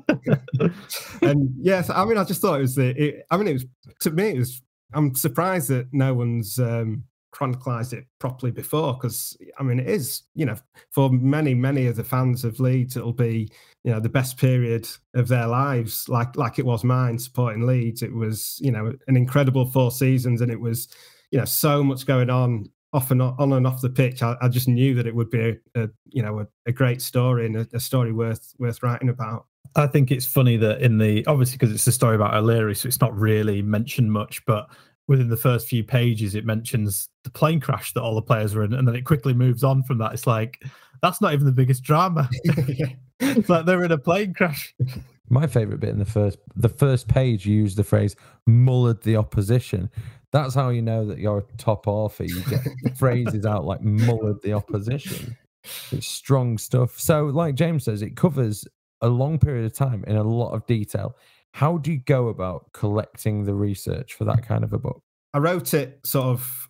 and 1.22 1.54
yes, 1.58 1.90
I 1.90 2.06
mean, 2.06 2.18
I 2.18 2.24
just 2.24 2.42
thought 2.42 2.56
it 2.56 2.62
was 2.62 2.76
the. 2.76 3.02
It, 3.02 3.26
I 3.30 3.38
mean, 3.38 3.48
it 3.48 3.54
was 3.54 3.66
to 4.02 4.12
me. 4.12 4.30
It 4.30 4.40
was. 4.40 4.62
I'm 4.94 5.14
surprised 5.14 5.70
that 5.70 5.88
no 5.94 6.16
one's 6.16 6.58
um, 6.58 7.04
chronicalized 7.32 7.94
it 7.94 8.06
properly 8.18 8.52
before 8.52 8.96
because 8.96 9.38
I 9.60 9.64
mean, 9.64 9.80
it 9.80 9.88
is. 9.88 10.24
You 10.34 10.48
know, 10.48 10.56
for 10.90 11.12
many, 11.12 11.54
many 11.54 11.86
of 11.86 11.96
the 11.96 12.04
fans 12.04 12.44
of 12.44 12.60
Leeds, 12.60 12.98
it'll 12.98 13.14
be 13.14 13.52
you 13.84 13.92
know 13.92 14.00
the 14.00 14.10
best 14.10 14.38
period 14.38 14.90
of 15.14 15.28
their 15.28 15.46
lives, 15.46 16.10
like 16.10 16.36
like 16.36 16.58
it 16.58 16.66
was 16.66 16.84
mine 16.84 17.20
supporting 17.20 17.68
Leeds. 17.68 18.02
It 18.02 18.14
was 18.14 18.58
you 18.60 18.72
know 18.72 18.94
an 19.08 19.16
incredible 19.16 19.66
four 19.66 19.92
seasons, 19.92 20.42
and 20.42 20.52
it 20.52 20.60
was 20.60 20.88
you 21.32 21.40
know 21.40 21.46
so 21.46 21.84
much 21.84 22.06
going 22.06 22.30
on 22.30 22.70
off 22.92 23.12
and 23.12 23.22
on 23.22 23.54
and 23.54 23.68
off 23.68 23.82
the 23.82 23.90
pitch. 23.90 24.24
I, 24.24 24.36
I 24.42 24.48
just 24.48 24.68
knew 24.68 24.96
that 24.96 25.06
it 25.06 25.14
would 25.14 25.30
be 25.30 25.40
a, 25.76 25.84
a 25.84 25.90
you 26.08 26.24
know 26.24 26.40
a, 26.40 26.48
a, 26.66 26.72
great 26.72 27.02
story 27.02 27.46
and 27.46 27.56
a, 27.58 27.68
a, 27.74 27.80
story 27.80 28.12
worth 28.12 28.54
worth 28.58 28.82
writing 28.82 29.10
about. 29.10 29.46
I 29.76 29.88
think 29.88 30.12
it's 30.12 30.26
funny 30.26 30.58
that 30.58 30.82
in 30.82 30.98
the 30.98 31.26
obviously 31.28 31.58
because 31.58 31.74
it's 31.74 31.86
a 31.86 31.92
story 31.92 32.16
about 32.16 32.34
O'Leary, 32.34 32.76
so 32.76 32.88
it's 32.88 33.02
not 33.02 33.16
really 33.16 33.62
mentioned 33.62 34.12
much, 34.12 34.44
but 34.46 34.70
within 35.08 35.30
the 35.30 35.38
first 35.38 35.68
few 35.68 35.84
pages 35.84 36.36
it 36.36 36.46
mentions 36.46 37.10
the 37.24 37.32
plane 37.32 37.60
crash 37.60 37.94
that 37.94 38.02
all 38.02 38.16
the 38.16 38.22
players 38.22 38.56
were 38.56 38.64
in, 38.64 38.74
and 38.74 38.88
then 38.88 38.96
it 38.96 39.06
quickly 39.06 39.34
moves 39.34 39.64
on 39.64 39.84
from 39.84 40.00
that. 40.00 40.14
It's 40.14 40.26
like 40.26 40.64
that's 41.02 41.22
not 41.22 41.34
even 41.34 41.46
the 41.46 41.52
biggest 41.52 41.84
drama. 41.84 42.28
it's 43.20 43.50
like 43.50 43.66
they're 43.66 43.84
in 43.84 43.92
a 43.92 43.98
plane 43.98 44.34
crash. 44.34 44.74
My 45.30 45.46
favorite 45.46 45.80
bit 45.80 45.90
in 45.90 46.00
the 46.00 46.06
first 46.06 46.40
the 46.56 46.70
first 46.70 47.08
page 47.08 47.46
used 47.46 47.78
the 47.78 47.84
phrase 47.84 48.16
mullered 48.48 49.04
the 49.04 49.16
opposition. 49.16 49.92
That's 50.32 50.54
how 50.54 50.70
you 50.70 50.82
know 50.82 51.06
that 51.06 51.18
you're 51.18 51.40
a 51.40 51.58
top 51.58 51.88
author. 51.88 52.24
You 52.24 52.42
get 52.44 52.62
phrases 52.98 53.46
out 53.46 53.66
like 53.66 53.82
mullered 53.82 54.42
the 54.42 54.54
opposition. 54.54 55.36
It's 55.92 56.08
strong 56.08 56.58
stuff. 56.58 57.00
So, 57.00 57.26
like 57.26 57.56
James 57.56 57.84
says, 57.84 58.02
it 58.02 58.16
covers 58.16 58.68
a 59.02 59.10
long 59.10 59.40
period 59.40 59.66
of 59.66 59.74
time 59.74 60.04
in 60.08 60.16
a 60.16 60.24
lot 60.24 60.52
of 60.52 60.66
detail. 60.68 61.16
How 61.54 61.78
do 61.78 61.92
you 61.92 62.00
go 62.00 62.28
about 62.28 62.72
collecting 62.74 63.44
the 63.44 63.56
research 63.56 64.14
for 64.14 64.26
that 64.26 64.46
kind 64.46 64.64
of 64.64 64.74
a 64.74 64.78
book? 64.78 65.02
I 65.34 65.40
wrote 65.40 65.74
it 65.74 66.00
sort 66.06 66.26
of 66.26 66.70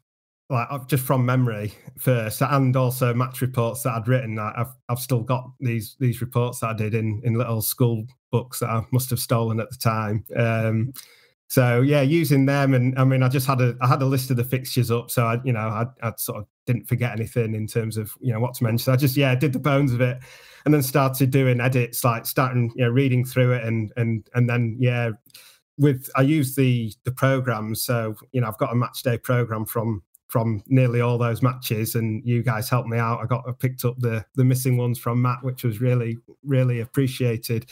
like 0.49 0.67
just 0.87 1.05
from 1.05 1.25
memory 1.25 1.73
first, 1.97 2.41
and 2.41 2.75
also 2.75 3.13
match 3.13 3.41
reports 3.41 3.83
that 3.83 3.93
I'd 3.93 4.07
written. 4.07 4.39
I've 4.39 4.73
I've 4.87 4.99
still 4.99 5.21
got 5.21 5.51
these 5.59 5.95
these 5.99 6.21
reports 6.21 6.59
that 6.59 6.71
I 6.71 6.73
did 6.73 6.95
in 6.95 7.21
in 7.23 7.35
little 7.35 7.61
school 7.61 8.05
books 8.31 8.59
that 8.59 8.69
I 8.69 8.83
must 8.91 9.09
have 9.11 9.19
stolen 9.19 9.59
at 9.59 9.69
the 9.69 9.77
time. 9.77 10.25
Um, 10.35 10.93
so 11.49 11.81
yeah, 11.81 12.01
using 12.01 12.45
them, 12.45 12.75
and 12.75 12.97
I 12.97 13.03
mean, 13.03 13.23
I 13.23 13.27
just 13.27 13.47
had 13.47 13.59
a 13.59 13.75
I 13.81 13.87
had 13.87 14.03
a 14.03 14.05
list 14.05 14.29
of 14.29 14.37
the 14.37 14.43
fixtures 14.43 14.91
up, 14.91 15.09
so 15.09 15.25
I 15.25 15.39
you 15.43 15.51
know 15.51 15.61
I 15.61 15.87
I 16.03 16.13
sort 16.15 16.37
of 16.37 16.47
didn't 16.67 16.87
forget 16.87 17.11
anything 17.11 17.55
in 17.55 17.65
terms 17.65 17.97
of 17.97 18.15
you 18.21 18.31
know 18.31 18.39
what 18.39 18.53
to 18.55 18.63
mention. 18.63 18.93
I 18.93 18.95
just 18.95 19.17
yeah 19.17 19.33
did 19.33 19.53
the 19.53 19.59
bones 19.59 19.91
of 19.91 19.99
it, 19.99 20.19
and 20.65 20.73
then 20.73 20.83
started 20.83 21.31
doing 21.31 21.59
edits, 21.59 22.03
like 22.03 22.27
starting 22.27 22.71
you 22.75 22.85
know 22.85 22.91
reading 22.91 23.25
through 23.25 23.53
it, 23.53 23.63
and 23.63 23.91
and 23.97 24.29
and 24.35 24.47
then 24.47 24.77
yeah, 24.79 25.09
with 25.79 26.07
I 26.15 26.21
use 26.21 26.53
the 26.53 26.93
the 27.03 27.11
programs. 27.11 27.81
So 27.81 28.15
you 28.31 28.41
know 28.41 28.47
I've 28.47 28.59
got 28.59 28.71
a 28.71 28.75
match 28.75 29.01
day 29.01 29.17
program 29.17 29.65
from 29.65 30.03
from 30.27 30.61
nearly 30.67 31.01
all 31.01 31.17
those 31.17 31.41
matches, 31.41 31.95
and 31.95 32.23
you 32.23 32.43
guys 32.43 32.69
helped 32.69 32.89
me 32.89 32.99
out. 32.99 33.21
I 33.21 33.25
got 33.25 33.43
I 33.49 33.53
picked 33.53 33.85
up 33.85 33.95
the 33.97 34.23
the 34.35 34.43
missing 34.45 34.77
ones 34.77 34.99
from 34.99 35.19
Matt, 35.19 35.43
which 35.43 35.63
was 35.63 35.81
really 35.81 36.19
really 36.43 36.79
appreciated 36.79 37.71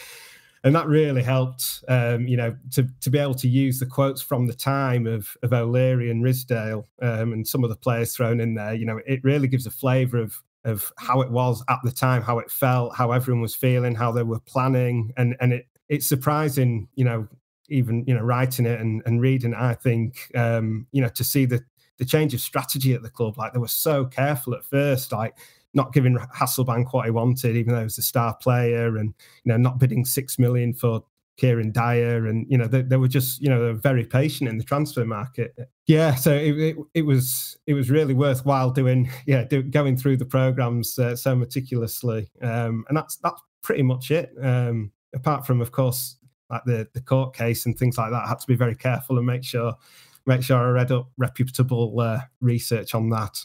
and 0.64 0.76
that 0.76 0.88
really 0.88 1.24
helped, 1.24 1.84
um, 1.88 2.28
you 2.28 2.38
know, 2.38 2.56
to 2.72 2.88
to 3.02 3.10
be 3.10 3.18
able 3.18 3.36
to 3.36 3.48
use 3.48 3.80
the 3.80 3.86
quotes 3.86 4.22
from 4.22 4.48
the 4.48 4.54
time 4.54 5.08
of 5.08 5.36
of 5.44 5.54
O'Leary 5.54 6.12
and 6.12 6.24
Ridsdale 6.24 6.86
um, 7.02 7.34
and 7.34 7.48
some 7.48 7.64
of 7.64 7.70
the 7.70 7.76
players 7.76 8.16
thrown 8.16 8.40
in 8.40 8.56
there. 8.56 8.74
You 8.74 8.86
know, 8.86 9.00
it 9.06 9.24
really 9.24 9.48
gives 9.48 9.66
a 9.66 9.72
flavour 9.72 10.18
of 10.18 10.42
of 10.66 10.92
how 10.98 11.22
it 11.22 11.32
was 11.32 11.64
at 11.70 11.80
the 11.84 11.92
time, 11.92 12.22
how 12.22 12.40
it 12.40 12.52
felt, 12.52 12.96
how 12.96 13.12
everyone 13.12 13.42
was 13.42 13.56
feeling, 13.56 13.96
how 13.96 14.12
they 14.12 14.24
were 14.24 14.40
planning, 14.42 15.14
and 15.18 15.36
and 15.40 15.54
it 15.54 15.68
it's 15.90 16.08
surprising, 16.08 16.88
you 16.96 17.06
know, 17.06 17.28
even 17.70 18.04
you 18.08 18.14
know 18.14 18.22
writing 18.22 18.66
it 18.66 18.80
and, 18.80 19.02
and 19.06 19.22
reading 19.22 19.54
it, 19.54 19.60
I 19.60 19.74
think 19.74 20.32
um, 20.36 20.88
you 20.92 21.02
know 21.02 21.10
to 21.10 21.24
see 21.24 21.46
the 21.46 21.64
the 21.98 22.06
change 22.06 22.34
of 22.34 22.42
strategy 22.42 22.94
at 22.94 23.02
the 23.02 23.10
club. 23.10 23.38
Like 23.38 23.54
they 23.54 23.60
were 23.60 23.68
so 23.68 24.06
careful 24.06 24.54
at 24.54 24.64
first, 24.64 25.12
like 25.12 25.36
not 25.78 25.94
giving 25.94 26.18
Hasselbaink 26.36 26.92
what 26.92 27.06
he 27.06 27.12
wanted, 27.12 27.56
even 27.56 27.72
though 27.72 27.80
he 27.80 27.86
was 27.86 27.98
a 27.98 28.02
star 28.02 28.36
player, 28.36 28.98
and 28.98 29.14
you 29.46 29.52
know 29.52 29.58
not 29.58 29.80
bidding 29.80 30.04
six 30.04 30.38
million 30.38 30.74
for 30.74 31.04
Kieran 31.38 31.72
Dyer, 31.72 32.26
and 32.26 32.46
you 32.50 32.58
know 32.58 32.68
they, 32.68 32.82
they 32.82 32.98
were 32.98 33.08
just 33.08 33.42
you 33.42 33.48
know 33.48 33.60
they 33.60 33.72
were 33.72 33.80
very 33.80 34.04
patient 34.04 34.50
in 34.50 34.58
the 34.58 34.64
transfer 34.64 35.06
market. 35.06 35.56
Yeah, 35.86 36.16
so 36.16 36.34
it, 36.34 36.58
it, 36.58 36.76
it 36.96 37.02
was 37.04 37.58
it 37.68 37.76
was 37.76 37.90
really 37.90 38.14
worthwhile 38.14 38.72
doing 38.72 39.10
yeah 39.26 39.46
do, 39.46 39.62
going 39.62 39.96
through 39.96 40.18
the 40.18 40.26
programs 40.26 41.00
uh, 41.00 41.16
so 41.16 41.36
meticulously, 41.36 42.30
um, 42.42 42.84
and 42.90 42.98
that's 42.98 43.16
that's 43.18 43.42
pretty 43.62 43.84
much 43.84 44.12
it. 44.12 44.32
Um, 44.42 44.92
apart 45.16 45.46
from 45.46 45.62
of 45.62 45.72
course 45.72 46.18
like 46.50 46.64
the 46.66 46.88
the 46.94 47.02
court 47.02 47.36
case 47.36 47.66
and 47.66 47.78
things 47.78 47.98
like 47.98 48.12
that, 48.12 48.26
I 48.26 48.28
had 48.28 48.40
to 48.40 48.48
be 48.48 48.56
very 48.56 48.76
careful 48.76 49.18
and 49.18 49.28
make 49.28 49.44
sure 49.44 49.74
make 50.26 50.42
sure 50.42 50.58
I 50.58 50.70
read 50.72 50.92
up 50.92 51.10
reputable 51.18 52.00
uh, 52.00 52.20
research 52.42 52.96
on 52.96 53.10
that 53.10 53.38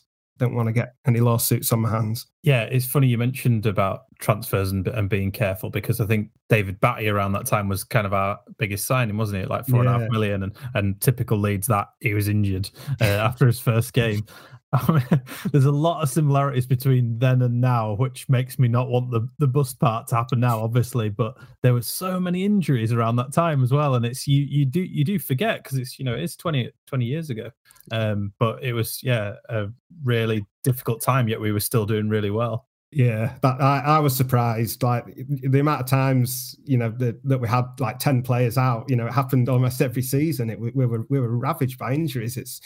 don't 0.42 0.54
want 0.56 0.66
to 0.66 0.72
get 0.72 0.94
any 1.06 1.20
lawsuits 1.20 1.72
on 1.72 1.80
my 1.80 1.90
hands. 1.90 2.26
Yeah, 2.42 2.62
it's 2.62 2.84
funny 2.84 3.06
you 3.06 3.16
mentioned 3.16 3.64
about 3.64 4.06
transfers 4.18 4.72
and, 4.72 4.88
and 4.88 5.08
being 5.08 5.30
careful 5.30 5.70
because 5.70 6.00
I 6.00 6.06
think 6.06 6.30
David 6.48 6.80
Batty 6.80 7.08
around 7.08 7.32
that 7.32 7.46
time 7.46 7.68
was 7.68 7.84
kind 7.84 8.06
of 8.06 8.12
our 8.12 8.40
biggest 8.58 8.88
signing, 8.88 9.16
wasn't 9.16 9.44
it? 9.44 9.48
Like 9.48 9.66
four 9.66 9.84
yeah. 9.84 9.92
and 9.92 10.02
a 10.02 10.04
half 10.04 10.10
million, 10.10 10.42
and 10.42 10.52
and 10.74 11.00
typical 11.00 11.38
Leeds 11.38 11.68
that 11.68 11.88
he 12.00 12.12
was 12.12 12.26
injured 12.26 12.68
uh, 13.00 13.04
after 13.04 13.46
his 13.46 13.60
first 13.60 13.92
game. 13.92 14.26
there's 15.52 15.66
a 15.66 15.72
lot 15.72 16.02
of 16.02 16.08
similarities 16.08 16.66
between 16.66 17.18
then 17.18 17.42
and 17.42 17.60
now, 17.60 17.94
which 17.94 18.28
makes 18.28 18.58
me 18.58 18.68
not 18.68 18.88
want 18.88 19.10
the, 19.10 19.28
the 19.38 19.46
bust 19.46 19.78
part 19.78 20.06
to 20.08 20.14
happen 20.14 20.40
now, 20.40 20.60
obviously. 20.60 21.10
But 21.10 21.36
there 21.62 21.74
were 21.74 21.82
so 21.82 22.18
many 22.18 22.44
injuries 22.44 22.92
around 22.92 23.16
that 23.16 23.32
time 23.32 23.62
as 23.62 23.70
well, 23.70 23.94
and 23.94 24.06
it's 24.06 24.26
you 24.26 24.42
you 24.42 24.64
do 24.64 24.80
you 24.80 25.04
do 25.04 25.18
forget 25.18 25.62
because 25.62 25.78
it's 25.78 25.98
you 25.98 26.04
know 26.04 26.14
it's 26.14 26.36
20, 26.36 26.70
20 26.86 27.04
years 27.04 27.28
ago, 27.28 27.50
um, 27.90 28.32
but 28.38 28.62
it 28.62 28.72
was 28.72 29.02
yeah 29.02 29.34
a 29.50 29.66
really 30.04 30.46
difficult 30.64 31.02
time. 31.02 31.28
Yet 31.28 31.40
we 31.40 31.52
were 31.52 31.60
still 31.60 31.84
doing 31.84 32.08
really 32.08 32.30
well. 32.30 32.66
Yeah, 32.92 33.34
that 33.42 33.60
I, 33.60 33.80
I 33.80 33.98
was 34.00 34.16
surprised. 34.16 34.82
Like 34.82 35.04
the 35.26 35.60
amount 35.60 35.82
of 35.82 35.86
times, 35.86 36.56
you 36.64 36.78
know, 36.78 36.90
the, 36.90 37.18
that 37.24 37.38
we 37.38 37.48
had 37.48 37.64
like 37.78 37.98
ten 37.98 38.22
players 38.22 38.56
out. 38.56 38.88
You 38.88 38.96
know, 38.96 39.06
it 39.06 39.12
happened 39.12 39.50
almost 39.50 39.82
every 39.82 40.02
season. 40.02 40.48
It 40.48 40.58
we, 40.58 40.70
we 40.70 40.86
were 40.86 41.06
we 41.10 41.20
were 41.20 41.36
ravaged 41.36 41.78
by 41.78 41.92
injuries. 41.92 42.38
It's 42.38 42.60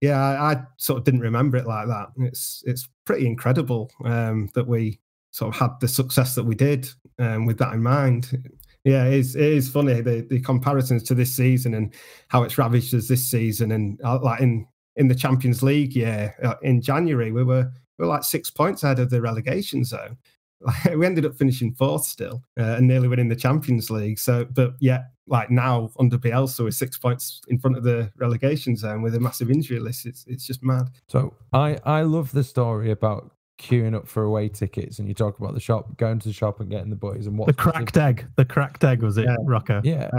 yeah, 0.00 0.20
I, 0.20 0.52
I, 0.52 0.62
sort 0.76 0.98
of 0.98 1.04
didn't 1.04 1.20
remember 1.20 1.56
it 1.56 1.66
like 1.66 1.86
that. 1.88 2.08
It's 2.18 2.62
it's 2.66 2.88
pretty 3.04 3.26
incredible 3.26 3.90
um, 4.04 4.50
that 4.54 4.66
we 4.66 5.00
sort 5.30 5.54
of 5.54 5.60
had 5.60 5.70
the 5.80 5.88
success 5.88 6.34
that 6.34 6.44
we 6.44 6.54
did 6.54 6.88
um, 7.18 7.46
with 7.46 7.58
that 7.58 7.72
in 7.74 7.82
mind. 7.82 8.50
Yeah, 8.84 9.06
it 9.06 9.14
is, 9.14 9.34
it 9.34 9.42
is 9.42 9.68
funny 9.68 10.00
the, 10.00 10.24
the 10.30 10.40
comparisons 10.40 11.02
to 11.04 11.14
this 11.14 11.34
season 11.34 11.74
and 11.74 11.92
how 12.28 12.44
it's 12.44 12.56
ravaged 12.56 12.94
us 12.94 13.08
this 13.08 13.26
season. 13.26 13.72
And 13.72 14.00
uh, 14.04 14.20
like 14.20 14.40
in 14.40 14.66
in 14.96 15.08
the 15.08 15.14
Champions 15.14 15.62
League, 15.62 15.94
yeah, 15.94 16.32
uh, 16.42 16.54
in 16.62 16.80
January 16.80 17.32
we 17.32 17.42
were 17.42 17.70
we 17.98 18.04
were 18.04 18.12
like 18.12 18.24
six 18.24 18.50
points 18.50 18.82
ahead 18.82 18.98
of 18.98 19.10
the 19.10 19.20
relegation 19.20 19.84
zone. 19.84 20.16
we 20.94 21.06
ended 21.06 21.26
up 21.26 21.34
finishing 21.34 21.74
fourth 21.74 22.04
still 22.04 22.42
uh, 22.58 22.76
and 22.76 22.86
nearly 22.86 23.08
winning 23.08 23.28
the 23.28 23.36
Champions 23.36 23.90
League. 23.90 24.18
So, 24.18 24.44
but 24.44 24.74
yeah, 24.80 25.04
like 25.26 25.50
now 25.50 25.90
under 25.98 26.18
Bielsa 26.18 26.64
with 26.64 26.74
six 26.74 26.98
points 26.98 27.40
in 27.48 27.58
front 27.58 27.76
of 27.76 27.82
the 27.82 28.10
relegation 28.16 28.76
zone 28.76 29.02
with 29.02 29.14
a 29.14 29.20
massive 29.20 29.50
injury 29.50 29.80
list, 29.80 30.06
it's 30.06 30.24
it's 30.26 30.46
just 30.46 30.62
mad. 30.62 30.90
So 31.08 31.34
I 31.52 31.78
I 31.84 32.02
love 32.02 32.32
the 32.32 32.44
story 32.44 32.90
about 32.90 33.32
queuing 33.58 33.94
up 33.94 34.06
for 34.06 34.24
away 34.24 34.48
tickets 34.48 34.98
and 34.98 35.08
you 35.08 35.14
talk 35.14 35.38
about 35.38 35.54
the 35.54 35.60
shop 35.60 35.96
going 35.96 36.18
to 36.18 36.28
the 36.28 36.34
shop 36.34 36.60
and 36.60 36.70
getting 36.70 36.90
the 36.90 36.96
boys 36.96 37.26
and 37.26 37.38
what 37.38 37.46
the 37.46 37.54
cracked 37.54 37.96
egg 37.96 38.26
the 38.36 38.44
cracked 38.44 38.84
egg 38.84 39.02
was 39.02 39.16
it 39.16 39.24
yeah. 39.24 39.36
Rocco 39.44 39.80
yeah 39.82 40.10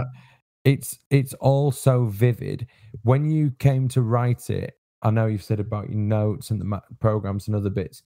it's 0.64 0.98
it's 1.10 1.34
all 1.34 1.70
so 1.70 2.06
vivid 2.06 2.66
when 3.02 3.30
you 3.30 3.52
came 3.60 3.86
to 3.88 4.02
write 4.02 4.50
it 4.50 4.74
I 5.02 5.10
know 5.10 5.26
you've 5.26 5.44
said 5.44 5.60
about 5.60 5.88
your 5.88 6.00
notes 6.00 6.50
and 6.50 6.60
the 6.60 6.80
programs 6.98 7.46
and 7.46 7.54
other 7.54 7.70
bits 7.70 8.02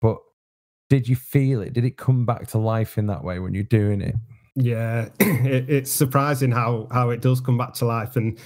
but 0.00 0.16
did 0.90 1.08
you 1.08 1.16
feel 1.16 1.62
it? 1.62 1.72
Did 1.72 1.86
it 1.86 1.96
come 1.96 2.26
back 2.26 2.48
to 2.48 2.58
life 2.58 2.98
in 2.98 3.06
that 3.06 3.24
way 3.24 3.38
when 3.38 3.54
you're 3.54 3.62
doing 3.62 4.02
it? 4.02 4.16
Yeah, 4.56 5.08
it, 5.20 5.70
it's 5.70 5.90
surprising 5.90 6.50
how 6.50 6.88
how 6.90 7.08
it 7.10 7.22
does 7.22 7.40
come 7.40 7.56
back 7.56 7.72
to 7.74 7.86
life, 7.86 8.16
and 8.16 8.38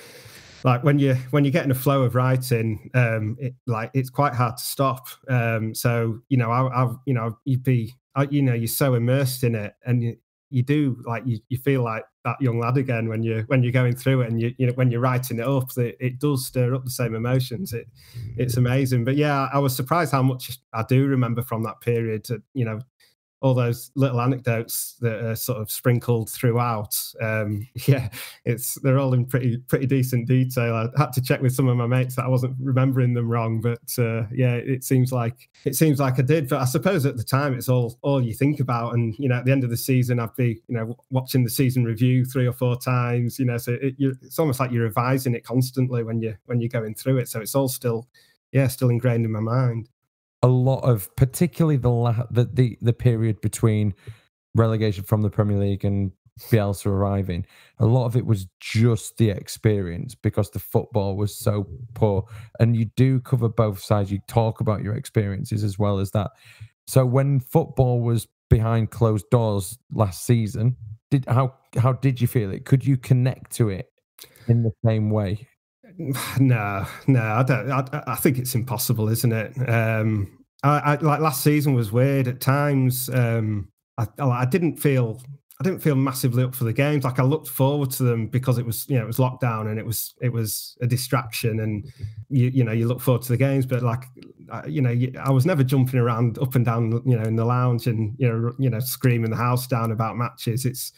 like 0.62 0.84
when 0.84 0.98
you 0.98 1.14
when 1.30 1.44
you're 1.44 1.50
getting 1.50 1.72
a 1.72 1.74
flow 1.74 2.02
of 2.02 2.14
writing, 2.14 2.90
um, 2.94 3.36
it, 3.40 3.54
like 3.66 3.90
it's 3.94 4.10
quite 4.10 4.34
hard 4.34 4.58
to 4.58 4.62
stop. 4.62 5.08
Um, 5.26 5.74
so 5.74 6.20
you 6.28 6.36
know, 6.36 6.50
I, 6.50 6.84
I 6.84 6.94
you 7.06 7.14
know, 7.14 7.38
you'd 7.46 7.64
be, 7.64 7.94
I, 8.14 8.24
you 8.24 8.42
know, 8.42 8.54
you're 8.54 8.68
so 8.68 8.94
immersed 8.94 9.42
in 9.42 9.54
it, 9.54 9.74
and 9.86 10.02
you, 10.04 10.16
you 10.54 10.62
do 10.62 10.96
like 11.04 11.25
you, 11.26 11.40
you 11.49 11.58
feel 11.58 11.82
like 11.82 12.04
that 12.25 12.40
young 12.40 12.61
lad 12.61 12.76
again 12.76 13.08
when 13.08 13.25
you 13.25 13.42
when 13.49 13.64
you're 13.64 13.73
going 13.73 13.96
through 13.96 14.20
it 14.20 14.30
and 14.30 14.40
you 14.40 14.54
you 14.56 14.68
know 14.68 14.73
when 14.75 14.88
you're 14.88 15.00
writing 15.00 15.40
it 15.40 15.46
up 15.46 15.68
it, 15.76 15.96
it 15.99 16.20
does 16.20 16.46
stir 16.46 16.75
up 16.75 16.84
the 16.84 16.90
same 16.90 17.16
emotions. 17.16 17.73
It 17.73 17.88
it's 18.37 18.54
mm. 18.54 18.58
amazing. 18.58 19.04
But 19.04 19.16
yeah 19.16 19.49
I 19.52 19.58
was 19.58 19.75
surprised 19.75 20.12
how 20.12 20.23
much 20.23 20.56
I 20.73 20.84
do 20.84 21.06
remember 21.06 21.42
from 21.42 21.64
that 21.64 21.80
period 21.80 22.28
you 22.54 22.64
know 22.64 22.78
all 23.40 23.52
those 23.52 23.90
little 23.94 24.22
anecdotes 24.22 24.96
that 25.00 25.22
are 25.22 25.36
sort 25.36 25.60
of 25.60 25.70
sprinkled 25.70 26.30
throughout. 26.30 26.96
Um, 27.20 27.68
yeah, 27.86 28.08
it's 28.46 28.74
they're 28.76 28.98
all 28.98 29.12
in 29.12 29.26
pretty 29.26 29.58
pretty 29.58 29.86
decent 29.86 30.26
detail. 30.26 30.74
I 30.74 30.88
had 30.96 31.12
to 31.12 31.20
check 31.20 31.42
with 31.42 31.54
some 31.54 31.68
of 31.68 31.76
my 31.76 31.86
mates 31.86 32.16
that 32.16 32.24
I 32.24 32.28
wasn't 32.28 32.56
remembering 32.58 33.12
them 33.12 33.28
wrong, 33.28 33.60
but 33.60 33.82
uh, 33.98 34.26
yeah, 34.32 34.54
it 34.54 34.82
seems 34.82 35.12
like 35.12 35.50
it 35.64 35.76
seems 35.76 36.00
like 36.00 36.18
I 36.18 36.22
did. 36.22 36.48
But 36.48 36.62
I 36.62 36.64
suppose 36.64 37.04
at 37.04 37.16
the 37.16 37.22
time 37.22 37.54
it's 37.54 37.68
all 37.68 37.98
all 38.00 38.22
you 38.22 38.32
think 38.32 38.60
about, 38.60 38.94
and 38.94 39.14
you 39.18 39.28
know, 39.28 39.36
at 39.36 39.44
the 39.44 39.52
end 39.52 39.62
of 39.62 39.70
the 39.70 39.76
season, 39.76 40.20
I'd 40.20 40.34
be 40.36 40.62
you 40.66 40.76
know 40.76 40.96
watching 41.10 41.44
the 41.44 41.50
season 41.50 41.84
review 41.84 42.24
three 42.24 42.46
or 42.46 42.52
four 42.52 42.76
times. 42.76 43.38
You 43.38 43.44
know, 43.44 43.58
so 43.58 43.76
it, 43.80 43.94
it's 43.98 44.38
almost 44.38 44.58
like 44.58 44.70
you're 44.70 44.84
revising 44.84 45.34
it 45.34 45.44
constantly 45.44 46.02
when 46.02 46.20
you 46.20 46.34
when 46.46 46.60
you're 46.60 46.68
going 46.68 46.94
through 46.94 47.18
it. 47.18 47.28
So 47.28 47.40
it's 47.40 47.54
all 47.54 47.68
still 47.68 48.08
yeah 48.52 48.68
still 48.68 48.88
ingrained 48.88 49.26
in 49.26 49.32
my 49.32 49.40
mind 49.40 49.90
a 50.44 50.48
lot 50.48 50.80
of 50.80 51.08
particularly 51.16 51.78
the 51.78 51.90
la- 51.90 52.26
the, 52.30 52.44
the 52.44 52.78
the 52.82 52.92
period 52.92 53.40
between 53.40 53.94
relegation 54.54 55.02
from 55.02 55.22
the 55.22 55.30
Premier 55.30 55.58
League 55.58 55.84
and 55.86 56.12
Bielsa 56.50 56.86
arriving. 56.86 57.46
A 57.78 57.86
lot 57.86 58.04
of 58.04 58.14
it 58.14 58.26
was 58.26 58.46
just 58.60 59.16
the 59.16 59.30
experience 59.30 60.14
because 60.14 60.50
the 60.50 60.58
football 60.58 61.16
was 61.16 61.34
so 61.34 61.66
poor. 61.94 62.26
And 62.60 62.76
you 62.76 62.86
do 62.94 63.20
cover 63.20 63.48
both 63.48 63.82
sides. 63.82 64.12
You 64.12 64.18
talk 64.28 64.60
about 64.60 64.82
your 64.82 64.94
experiences 64.96 65.64
as 65.64 65.78
well 65.78 65.98
as 65.98 66.10
that. 66.10 66.32
So 66.86 67.06
when 67.06 67.40
football 67.40 68.02
was 68.02 68.28
behind 68.50 68.90
closed 68.90 69.30
doors 69.30 69.78
last 69.92 70.26
season, 70.26 70.76
did 71.10 71.24
how 71.26 71.54
how 71.78 71.94
did 71.94 72.20
you 72.20 72.26
feel 72.26 72.52
it? 72.52 72.66
Could 72.66 72.84
you 72.84 72.98
connect 72.98 73.52
to 73.52 73.70
it 73.70 73.86
in 74.46 74.62
the 74.62 74.72
same 74.84 75.08
way? 75.10 75.48
No, 76.40 76.86
no, 77.06 77.22
I 77.22 77.42
don't. 77.42 77.70
I, 77.70 78.02
I 78.06 78.16
think 78.16 78.38
it's 78.38 78.54
impossible, 78.54 79.08
isn't 79.08 79.32
it? 79.32 79.68
Um, 79.68 80.38
I, 80.62 80.78
I, 80.78 80.94
like 80.96 81.20
last 81.20 81.42
season 81.42 81.74
was 81.74 81.92
weird 81.92 82.26
at 82.26 82.40
times. 82.40 83.08
Um, 83.10 83.68
I, 83.98 84.06
I 84.18 84.44
didn't 84.44 84.78
feel 84.78 85.20
I 85.60 85.64
didn't 85.64 85.80
feel 85.80 85.94
massively 85.94 86.42
up 86.42 86.54
for 86.54 86.64
the 86.64 86.72
games. 86.72 87.04
Like 87.04 87.20
I 87.20 87.22
looked 87.22 87.48
forward 87.48 87.90
to 87.92 88.02
them 88.02 88.26
because 88.26 88.58
it 88.58 88.66
was 88.66 88.88
you 88.88 88.96
know 88.96 89.04
it 89.04 89.06
was 89.06 89.18
lockdown 89.18 89.70
and 89.70 89.78
it 89.78 89.86
was 89.86 90.14
it 90.20 90.32
was 90.32 90.76
a 90.80 90.86
distraction 90.86 91.60
and 91.60 91.86
you 92.28 92.48
you 92.48 92.64
know 92.64 92.72
you 92.72 92.88
look 92.88 93.00
forward 93.00 93.22
to 93.22 93.28
the 93.28 93.36
games. 93.36 93.64
But 93.66 93.82
like 93.82 94.04
you 94.66 94.82
know 94.82 94.96
I 95.20 95.30
was 95.30 95.46
never 95.46 95.62
jumping 95.62 96.00
around 96.00 96.38
up 96.38 96.56
and 96.56 96.64
down 96.64 97.02
you 97.06 97.16
know 97.16 97.22
in 97.22 97.36
the 97.36 97.44
lounge 97.44 97.86
and 97.86 98.14
you 98.18 98.28
know 98.28 98.52
you 98.58 98.68
know 98.68 98.80
screaming 98.80 99.30
the 99.30 99.36
house 99.36 99.66
down 99.66 99.92
about 99.92 100.16
matches. 100.16 100.64
It's 100.64 100.92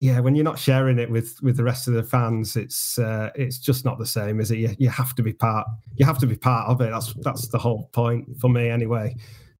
yeah, 0.00 0.20
when 0.20 0.34
you're 0.34 0.44
not 0.44 0.58
sharing 0.58 0.98
it 0.98 1.10
with 1.10 1.36
with 1.42 1.56
the 1.56 1.64
rest 1.64 1.88
of 1.88 1.94
the 1.94 2.02
fans, 2.02 2.56
it's 2.56 2.98
uh, 2.98 3.30
it's 3.34 3.58
just 3.58 3.84
not 3.84 3.98
the 3.98 4.06
same, 4.06 4.40
is 4.40 4.50
it? 4.50 4.58
You, 4.58 4.76
you 4.78 4.88
have 4.90 5.14
to 5.14 5.22
be 5.22 5.32
part. 5.32 5.66
You 5.96 6.04
have 6.04 6.18
to 6.18 6.26
be 6.26 6.36
part 6.36 6.68
of 6.68 6.80
it. 6.82 6.90
That's 6.90 7.14
that's 7.22 7.48
the 7.48 7.58
whole 7.58 7.88
point 7.92 8.38
for 8.38 8.50
me, 8.50 8.68
anyway. 8.68 9.14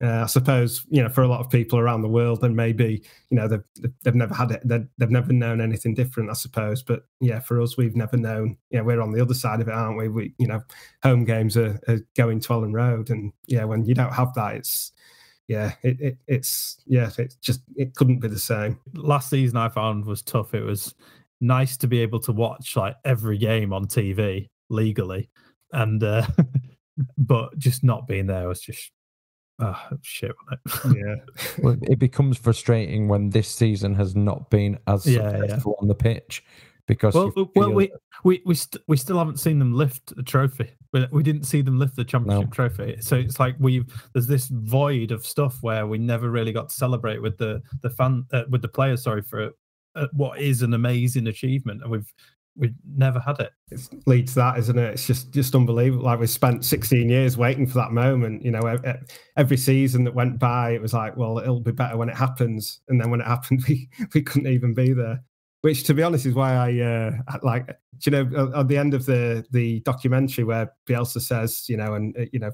Uh, 0.04 0.24
I 0.24 0.26
suppose 0.26 0.84
you 0.90 1.02
know 1.02 1.08
for 1.08 1.22
a 1.22 1.28
lot 1.28 1.40
of 1.40 1.48
people 1.48 1.78
around 1.78 2.02
the 2.02 2.08
world, 2.08 2.42
then 2.42 2.54
maybe 2.54 3.02
you 3.30 3.36
know 3.36 3.48
they've 3.48 3.64
they've 4.04 4.14
never 4.14 4.34
had 4.34 4.50
it. 4.50 4.60
They've 4.62 5.10
never 5.10 5.32
known 5.32 5.62
anything 5.62 5.94
different, 5.94 6.28
I 6.28 6.34
suppose. 6.34 6.82
But 6.82 7.04
yeah, 7.20 7.40
for 7.40 7.62
us, 7.62 7.78
we've 7.78 7.96
never 7.96 8.18
known. 8.18 8.58
Yeah, 8.70 8.82
we're 8.82 9.00
on 9.00 9.12
the 9.12 9.22
other 9.22 9.32
side 9.32 9.62
of 9.62 9.68
it, 9.68 9.74
aren't 9.74 9.96
we? 9.96 10.08
We 10.08 10.34
you 10.36 10.48
know, 10.48 10.62
home 11.02 11.24
games 11.24 11.56
are, 11.56 11.80
are 11.88 12.00
going 12.14 12.40
to 12.40 12.48
Elland 12.50 12.74
Road, 12.74 13.08
and 13.08 13.32
yeah, 13.46 13.64
when 13.64 13.86
you 13.86 13.94
don't 13.94 14.12
have 14.12 14.34
that, 14.34 14.56
it's 14.56 14.92
yeah, 15.48 15.72
it, 15.82 16.00
it 16.00 16.18
it's 16.26 16.82
yeah, 16.86 17.10
it's 17.18 17.36
just 17.36 17.60
it 17.76 17.94
couldn't 17.94 18.20
be 18.20 18.28
the 18.28 18.38
same. 18.38 18.78
Last 18.94 19.30
season 19.30 19.56
I 19.56 19.68
found 19.68 20.04
was 20.04 20.22
tough. 20.22 20.54
It 20.54 20.62
was 20.62 20.94
nice 21.40 21.76
to 21.78 21.86
be 21.86 22.00
able 22.00 22.20
to 22.20 22.32
watch 22.32 22.76
like 22.76 22.96
every 23.04 23.38
game 23.38 23.72
on 23.72 23.86
TV 23.86 24.48
legally, 24.70 25.30
and 25.72 26.02
uh, 26.02 26.26
but 27.18 27.56
just 27.58 27.84
not 27.84 28.08
being 28.08 28.26
there 28.26 28.48
was 28.48 28.60
just 28.60 28.90
oh, 29.60 29.80
shit. 30.02 30.34
yeah, 30.86 31.14
well, 31.58 31.76
it 31.82 32.00
becomes 32.00 32.36
frustrating 32.36 33.06
when 33.06 33.30
this 33.30 33.48
season 33.48 33.94
has 33.94 34.16
not 34.16 34.50
been 34.50 34.78
as 34.88 35.06
yeah, 35.06 35.30
successful 35.30 35.76
yeah. 35.78 35.82
on 35.82 35.88
the 35.88 35.94
pitch 35.94 36.42
because 36.86 37.14
well, 37.14 37.32
well 37.54 37.72
we 37.72 37.92
we 38.24 38.42
we, 38.44 38.54
st- 38.54 38.82
we 38.88 38.96
still 38.96 39.18
haven't 39.18 39.38
seen 39.38 39.58
them 39.58 39.72
lift 39.74 40.14
the 40.16 40.22
trophy. 40.22 40.70
We, 40.92 41.06
we 41.10 41.22
didn't 41.22 41.44
see 41.44 41.62
them 41.62 41.78
lift 41.78 41.96
the 41.96 42.04
championship 42.04 42.48
no. 42.48 42.52
trophy. 42.52 42.96
So 43.00 43.16
it's 43.16 43.40
like 43.40 43.56
we've 43.58 43.86
there's 44.12 44.26
this 44.26 44.48
void 44.48 45.10
of 45.10 45.26
stuff 45.26 45.58
where 45.62 45.86
we 45.86 45.98
never 45.98 46.30
really 46.30 46.52
got 46.52 46.68
to 46.68 46.74
celebrate 46.74 47.20
with 47.20 47.38
the 47.38 47.62
the 47.82 47.90
fan 47.90 48.24
uh, 48.32 48.44
with 48.50 48.62
the 48.62 48.68
players. 48.68 49.02
Sorry 49.02 49.22
for 49.22 49.50
uh, 49.94 50.06
what 50.12 50.40
is 50.40 50.62
an 50.62 50.74
amazing 50.74 51.26
achievement, 51.26 51.82
and 51.82 51.90
we've 51.90 52.12
we've 52.56 52.74
never 52.96 53.20
had 53.20 53.38
it. 53.40 53.52
It 53.70 53.80
leads 54.06 54.34
that, 54.34 54.58
isn't 54.58 54.78
it? 54.78 54.94
It's 54.94 55.06
just 55.06 55.32
just 55.32 55.54
unbelievable. 55.54 56.04
Like 56.04 56.20
we 56.20 56.26
spent 56.26 56.64
16 56.64 57.08
years 57.08 57.36
waiting 57.36 57.66
for 57.66 57.74
that 57.74 57.92
moment. 57.92 58.44
You 58.44 58.52
know, 58.52 58.78
every 59.36 59.56
season 59.56 60.04
that 60.04 60.14
went 60.14 60.38
by, 60.38 60.70
it 60.70 60.82
was 60.82 60.92
like, 60.92 61.16
well, 61.16 61.38
it'll 61.38 61.60
be 61.60 61.72
better 61.72 61.96
when 61.96 62.08
it 62.08 62.16
happens, 62.16 62.80
and 62.88 63.00
then 63.00 63.10
when 63.10 63.20
it 63.20 63.26
happened, 63.26 63.64
we 63.68 63.88
we 64.14 64.22
couldn't 64.22 64.52
even 64.52 64.74
be 64.74 64.92
there 64.92 65.22
which 65.66 65.82
to 65.82 65.94
be 65.94 66.02
honest 66.04 66.24
is 66.26 66.34
why 66.34 66.54
I 66.54 66.80
uh, 66.80 67.38
like. 67.42 67.76
You 68.04 68.12
know, 68.12 68.52
at 68.54 68.68
the 68.68 68.76
end 68.76 68.94
of 68.94 69.04
the 69.06 69.44
the 69.50 69.80
documentary 69.80 70.44
where 70.44 70.70
Bielsa 70.88 71.20
says, 71.20 71.68
you 71.68 71.76
know, 71.76 71.94
and 71.94 72.16
uh, 72.16 72.26
you 72.32 72.38
know, 72.38 72.52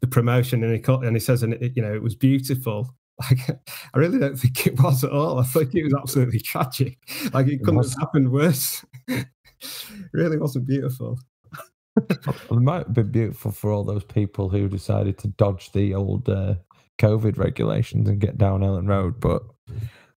the 0.00 0.06
promotion, 0.06 0.64
and 0.64 0.72
he 0.72 0.82
and 0.92 1.14
he 1.14 1.20
says, 1.20 1.42
and 1.42 1.52
it, 1.54 1.72
you 1.76 1.82
know, 1.82 1.92
it 1.92 2.02
was 2.02 2.14
beautiful. 2.16 2.88
Like, 3.30 3.48
I 3.94 3.98
really 3.98 4.18
don't 4.18 4.36
think 4.36 4.66
it 4.66 4.80
was 4.82 5.04
at 5.04 5.12
all. 5.12 5.38
I 5.38 5.44
think 5.44 5.72
it 5.72 5.84
was 5.84 5.94
absolutely 5.94 6.40
tragic. 6.52 6.98
Like, 7.32 7.46
it 7.46 7.62
couldn't 7.62 7.78
it 7.78 7.90
have 7.90 8.00
happened 8.00 8.32
worse. 8.32 8.84
really 10.12 10.36
wasn't 10.36 10.66
beautiful. 10.66 11.20
it 11.96 12.50
might 12.50 12.86
have 12.86 12.92
been 12.92 13.12
beautiful 13.12 13.52
for 13.52 13.70
all 13.70 13.84
those 13.84 14.02
people 14.02 14.48
who 14.48 14.68
decided 14.68 15.16
to 15.18 15.28
dodge 15.28 15.70
the 15.70 15.94
old 15.94 16.28
uh, 16.28 16.56
COVID 16.98 17.38
regulations 17.38 18.08
and 18.08 18.18
get 18.18 18.36
down 18.36 18.62
Elland 18.62 18.88
Road, 18.88 19.20
but 19.20 19.44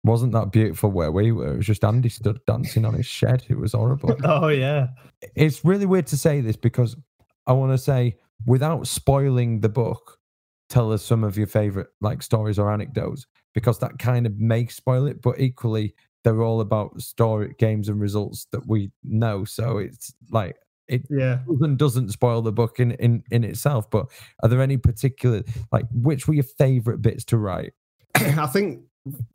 wasn't 0.06 0.32
that 0.32 0.52
beautiful 0.52 0.90
where 0.90 1.10
we 1.10 1.32
were? 1.32 1.54
It 1.54 1.56
was 1.58 1.66
just 1.66 1.84
Andy 1.84 2.08
stood 2.08 2.38
dancing 2.46 2.84
on 2.84 2.94
his 2.94 3.06
shed. 3.06 3.44
It 3.48 3.58
was 3.58 3.72
horrible. 3.72 4.16
oh 4.25 4.48
yeah. 4.48 4.88
It's 5.34 5.64
really 5.64 5.86
weird 5.86 6.06
to 6.08 6.16
say 6.16 6.40
this 6.40 6.56
because 6.56 6.96
I 7.46 7.52
want 7.52 7.72
to 7.72 7.78
say 7.78 8.16
without 8.46 8.86
spoiling 8.86 9.60
the 9.60 9.68
book, 9.68 10.18
tell 10.68 10.92
us 10.92 11.02
some 11.02 11.25
of 11.25 11.36
your 11.36 11.46
favorite 11.46 11.88
like 12.00 12.22
stories 12.22 12.58
or 12.58 12.72
anecdotes 12.72 13.26
because 13.54 13.78
that 13.80 13.98
kind 13.98 14.26
of 14.26 14.38
may 14.38 14.66
spoil 14.66 15.06
it, 15.06 15.22
but 15.22 15.40
equally 15.40 15.94
they're 16.25 16.42
all 16.42 16.60
about 16.60 17.00
story 17.00 17.54
games 17.58 17.88
and 17.88 18.00
results 18.00 18.46
that 18.52 18.66
we 18.66 18.90
know. 19.04 19.44
So 19.44 19.78
it's 19.78 20.14
like 20.30 20.56
it 20.88 21.02
yeah 21.10 21.40
doesn't, 21.48 21.76
doesn't 21.78 22.10
spoil 22.10 22.42
the 22.42 22.52
book 22.52 22.78
in, 22.78 22.92
in 22.92 23.25
in 23.30 23.44
itself. 23.44 23.90
But 23.90 24.06
are 24.42 24.48
there 24.48 24.62
any 24.62 24.76
particular 24.76 25.42
like 25.72 25.86
which 25.92 26.28
were 26.28 26.34
your 26.34 26.44
favorite 26.44 27.02
bits 27.02 27.25
to 27.26 27.38
write? 27.38 27.72
I 28.14 28.46
think 28.46 28.82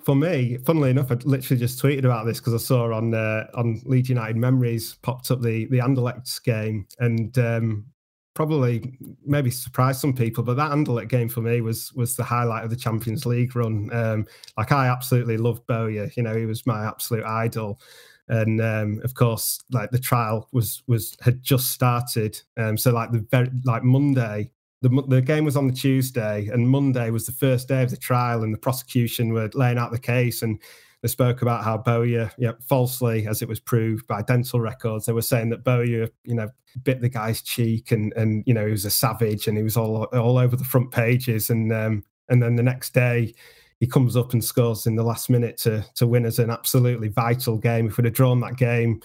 for 0.04 0.16
me, 0.16 0.58
funnily 0.66 0.90
enough, 0.90 1.12
I 1.12 1.16
literally 1.16 1.60
just 1.60 1.82
tweeted 1.82 2.06
about 2.06 2.26
this 2.26 2.40
because 2.40 2.54
I 2.54 2.58
saw 2.58 2.94
on 2.94 3.14
uh, 3.14 3.48
on 3.54 3.82
Leeds 3.86 4.10
United 4.10 4.38
Memories 4.38 4.96
popped 5.02 5.32
up 5.32 5.42
the 5.42 5.66
the 5.68 5.80
Anderlecht 5.80 6.44
game, 6.44 6.88
and 7.00 7.38
um, 7.38 7.86
probably 8.34 8.98
maybe 9.26 9.52
surprised 9.52 10.00
some 10.00 10.14
people, 10.14 10.44
but 10.44 10.56
that 10.56 10.72
Anderlecht 10.72 11.10
game 11.10 11.30
for 11.30 11.42
me 11.42 11.62
was 11.62 11.94
was 11.94 12.16
the 12.16 12.24
highlight 12.24 12.64
of 12.64 12.70
the 12.70 12.76
Champions 12.76 13.26
League 13.26 13.56
run. 13.56 13.90
Um, 13.94 14.26
like 14.58 14.72
I 14.72 14.88
absolutely 14.88 15.38
loved 15.38 15.66
Bowyer. 15.68 16.10
You 16.16 16.24
know, 16.24 16.36
he 16.36 16.46
was 16.46 16.66
my 16.66 16.86
absolute 16.86 17.26
idol. 17.26 17.80
And 18.28 18.62
um, 18.62 19.02
of 19.04 19.14
course, 19.14 19.62
like 19.72 19.92
the 19.92 20.00
trial 20.00 20.48
was 20.54 20.84
was 20.88 21.18
had 21.22 21.44
just 21.44 21.72
started. 21.72 22.42
Um, 22.58 22.78
so 22.78 22.92
like 22.92 23.12
the 23.12 23.26
very 23.30 23.50
like 23.66 23.84
Monday, 23.84 24.52
the 24.82 25.04
the 25.08 25.22
game 25.22 25.46
was 25.46 25.56
on 25.56 25.68
the 25.68 25.74
Tuesday, 25.74 26.48
and 26.52 26.68
Monday 26.68 27.10
was 27.12 27.26
the 27.26 27.32
first 27.32 27.68
day 27.68 27.84
of 27.84 27.90
the 27.90 27.98
trial, 27.98 28.44
and 28.44 28.54
the 28.54 28.58
prosecution 28.58 29.34
were 29.34 29.50
laying 29.54 29.78
out 29.78 29.92
the 29.92 30.00
case 30.00 30.42
and 30.42 30.60
they 31.02 31.08
spoke 31.08 31.42
about 31.42 31.64
how 31.64 31.78
Bowyer, 31.78 32.32
falsely, 32.68 33.26
as 33.28 33.42
it 33.42 33.48
was 33.48 33.60
proved 33.60 34.06
by 34.06 34.22
dental 34.22 34.60
records, 34.60 35.06
they 35.06 35.14
were 35.14 35.24
saying 35.24 35.50
that 35.50 35.64
Bowyer, 35.64 36.08
you 36.26 36.36
know, 36.36 36.48
bit 36.84 37.02
the 37.02 37.10
guy's 37.10 37.42
cheek 37.42 37.92
and 37.92 38.14
and 38.14 38.44
you 38.46 38.54
know 38.54 38.66
he 38.66 38.72
was 38.72 38.86
a 38.86 38.90
savage 38.90 39.48
and 39.48 39.58
he 39.58 39.64
was 39.64 39.76
all 39.76 40.04
all 40.06 40.38
over 40.38 40.56
the 40.56 40.64
front 40.64 40.92
pages 40.92 41.50
and 41.50 41.74
um, 41.74 42.04
and 42.30 42.42
then 42.42 42.56
the 42.56 42.64
next 42.64 42.94
day 42.94 43.34
he 43.80 43.88
comes 43.88 44.16
up 44.16 44.32
and 44.32 44.44
scores 44.44 44.86
in 44.86 44.96
the 44.96 45.04
last 45.04 45.30
minute 45.30 45.58
to 45.58 45.84
to 45.96 46.08
win 46.08 46.26
as 46.26 46.40
an 46.40 46.50
absolutely 46.50 47.10
vital 47.10 47.58
game. 47.58 47.88
If 47.88 47.98
we'd 47.98 48.06
have 48.06 48.14
drawn 48.14 48.40
that 48.42 48.58
game, 48.58 49.02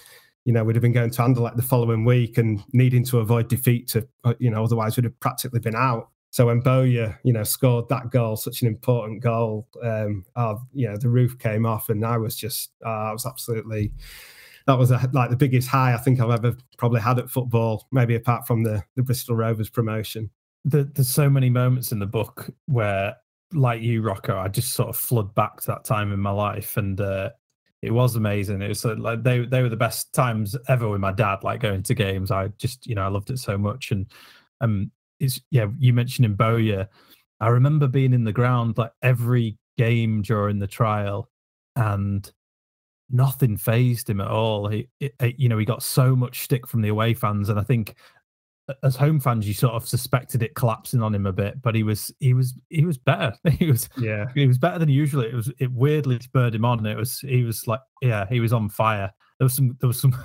you 0.46 0.52
know, 0.52 0.62
we'd 0.62 0.76
have 0.76 0.82
been 0.82 0.92
going 0.92 1.10
to 1.10 1.22
Anderlecht 1.22 1.56
the 1.56 1.62
following 1.62 2.04
week 2.04 2.38
and 2.38 2.62
needing 2.72 3.04
to 3.06 3.18
avoid 3.18 3.48
defeat 3.48 3.88
to, 3.88 4.06
uh, 4.22 4.34
you 4.38 4.48
know, 4.48 4.62
otherwise 4.62 4.96
we'd 4.96 5.02
have 5.02 5.18
practically 5.18 5.58
been 5.58 5.74
out. 5.74 6.08
So 6.30 6.46
when 6.46 6.60
Bowyer, 6.60 7.18
you 7.24 7.32
know, 7.32 7.42
scored 7.42 7.88
that 7.88 8.10
goal, 8.10 8.36
such 8.36 8.62
an 8.62 8.68
important 8.68 9.22
goal, 9.22 9.66
um, 9.82 10.24
oh, 10.36 10.60
you 10.72 10.88
know, 10.88 10.96
the 10.96 11.08
roof 11.08 11.36
came 11.40 11.66
off, 11.66 11.88
and 11.88 12.04
I 12.04 12.16
was 12.16 12.36
just, 12.36 12.70
uh, 12.84 12.88
I 13.08 13.12
was 13.12 13.26
absolutely, 13.26 13.92
that 14.68 14.78
was 14.78 14.92
a, 14.92 15.10
like 15.12 15.30
the 15.30 15.36
biggest 15.36 15.66
high 15.66 15.92
I 15.94 15.96
think 15.96 16.20
I've 16.20 16.30
ever 16.30 16.56
probably 16.78 17.00
had 17.00 17.18
at 17.18 17.28
football, 17.28 17.88
maybe 17.90 18.14
apart 18.14 18.46
from 18.46 18.62
the 18.62 18.84
the 18.94 19.02
Bristol 19.02 19.34
Rovers 19.34 19.68
promotion. 19.68 20.30
The, 20.64 20.84
there's 20.84 21.08
so 21.08 21.28
many 21.28 21.50
moments 21.50 21.90
in 21.90 21.98
the 21.98 22.06
book 22.06 22.50
where, 22.66 23.16
like 23.52 23.82
you, 23.82 24.02
Rocco, 24.02 24.38
I 24.38 24.46
just 24.46 24.74
sort 24.74 24.90
of 24.90 24.96
flood 24.96 25.34
back 25.34 25.60
to 25.62 25.66
that 25.68 25.84
time 25.84 26.12
in 26.12 26.20
my 26.20 26.30
life, 26.30 26.76
and 26.76 27.00
uh, 27.00 27.30
it 27.82 27.90
was 27.90 28.16
amazing. 28.16 28.62
It 28.62 28.68
was 28.68 28.84
like 28.84 29.22
they 29.22 29.44
they 29.44 29.62
were 29.62 29.68
the 29.68 29.76
best 29.76 30.12
times 30.12 30.56
ever 30.68 30.88
with 30.88 31.00
my 31.00 31.12
dad, 31.12 31.42
like 31.42 31.60
going 31.60 31.82
to 31.84 31.94
games. 31.94 32.30
I 32.30 32.48
just, 32.58 32.86
you 32.86 32.94
know, 32.94 33.02
I 33.02 33.08
loved 33.08 33.30
it 33.30 33.38
so 33.38 33.58
much, 33.58 33.90
and 33.90 34.06
um, 34.60 34.90
it's 35.20 35.40
yeah. 35.50 35.66
You 35.78 35.92
mentioned 35.92 36.24
in 36.24 36.34
Bowyer, 36.34 36.88
I 37.40 37.48
remember 37.48 37.86
being 37.86 38.12
in 38.12 38.24
the 38.24 38.32
ground 38.32 38.78
like 38.78 38.92
every 39.02 39.58
game 39.76 40.22
during 40.22 40.58
the 40.58 40.66
trial, 40.66 41.30
and 41.76 42.30
nothing 43.10 43.56
phased 43.56 44.08
him 44.08 44.20
at 44.20 44.28
all. 44.28 44.68
He, 44.68 44.88
it, 45.00 45.38
you 45.38 45.48
know, 45.48 45.58
he 45.58 45.64
got 45.64 45.82
so 45.82 46.16
much 46.16 46.42
stick 46.42 46.66
from 46.66 46.80
the 46.80 46.88
away 46.88 47.14
fans, 47.14 47.50
and 47.50 47.60
I 47.60 47.62
think 47.62 47.94
as 48.82 48.96
home 48.96 49.20
fans, 49.20 49.46
you 49.46 49.54
sort 49.54 49.74
of 49.74 49.86
suspected 49.86 50.42
it 50.42 50.54
collapsing 50.54 51.02
on 51.02 51.14
him 51.14 51.26
a 51.26 51.32
bit, 51.32 51.62
but 51.62 51.74
he 51.74 51.82
was 51.82 52.12
he 52.20 52.34
was 52.34 52.54
he 52.68 52.84
was 52.84 52.98
better. 52.98 53.32
He 53.50 53.66
was 53.66 53.88
yeah 53.98 54.26
he 54.34 54.46
was 54.46 54.58
better 54.58 54.78
than 54.78 54.88
usual. 54.88 55.22
It 55.22 55.34
was 55.34 55.50
it 55.58 55.72
weirdly 55.72 56.18
spurred 56.20 56.54
him 56.54 56.64
on. 56.64 56.78
And 56.78 56.86
it 56.86 56.96
was 56.96 57.20
he 57.20 57.44
was 57.44 57.66
like 57.66 57.80
yeah 58.02 58.26
he 58.28 58.40
was 58.40 58.52
on 58.52 58.68
fire. 58.68 59.12
There 59.38 59.44
was 59.44 59.54
some 59.54 59.76
there 59.80 59.88
was 59.88 60.00
some 60.00 60.16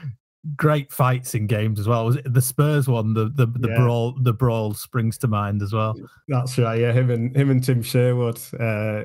great 0.56 0.92
fights 0.92 1.34
in 1.34 1.46
games 1.46 1.80
as 1.80 1.88
well. 1.88 2.04
Was 2.04 2.16
it 2.16 2.32
the 2.32 2.42
Spurs 2.42 2.86
one? 2.86 3.14
The 3.14 3.30
the, 3.34 3.46
the 3.46 3.68
yeah. 3.68 3.76
brawl 3.76 4.14
the 4.20 4.32
brawl 4.32 4.74
springs 4.74 5.18
to 5.18 5.28
mind 5.28 5.62
as 5.62 5.72
well. 5.72 5.94
That's 6.28 6.56
right. 6.58 6.78
Yeah, 6.78 6.92
him 6.92 7.10
and 7.10 7.34
him 7.34 7.50
and 7.50 7.64
Tim 7.64 7.82
Sherwood. 7.82 8.40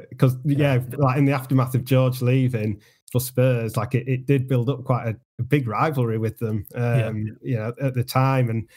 Because 0.09 0.35
uh, 0.35 0.39
yeah. 0.45 0.75
yeah, 0.75 0.81
like 0.97 1.17
in 1.17 1.25
the 1.25 1.33
aftermath 1.33 1.75
of 1.75 1.85
George 1.85 2.21
leaving 2.21 2.81
for 3.11 3.19
Spurs, 3.19 3.77
like 3.77 3.93
it, 3.95 4.07
it 4.07 4.25
did 4.25 4.47
build 4.47 4.69
up 4.69 4.83
quite 4.83 5.07
a, 5.07 5.15
a 5.39 5.43
big 5.43 5.67
rivalry 5.67 6.17
with 6.17 6.37
them. 6.39 6.65
Um, 6.75 7.37
yeah. 7.43 7.49
You 7.49 7.55
know, 7.57 7.73
at 7.81 7.93
the 7.93 8.03
time 8.03 8.49
and. 8.49 8.67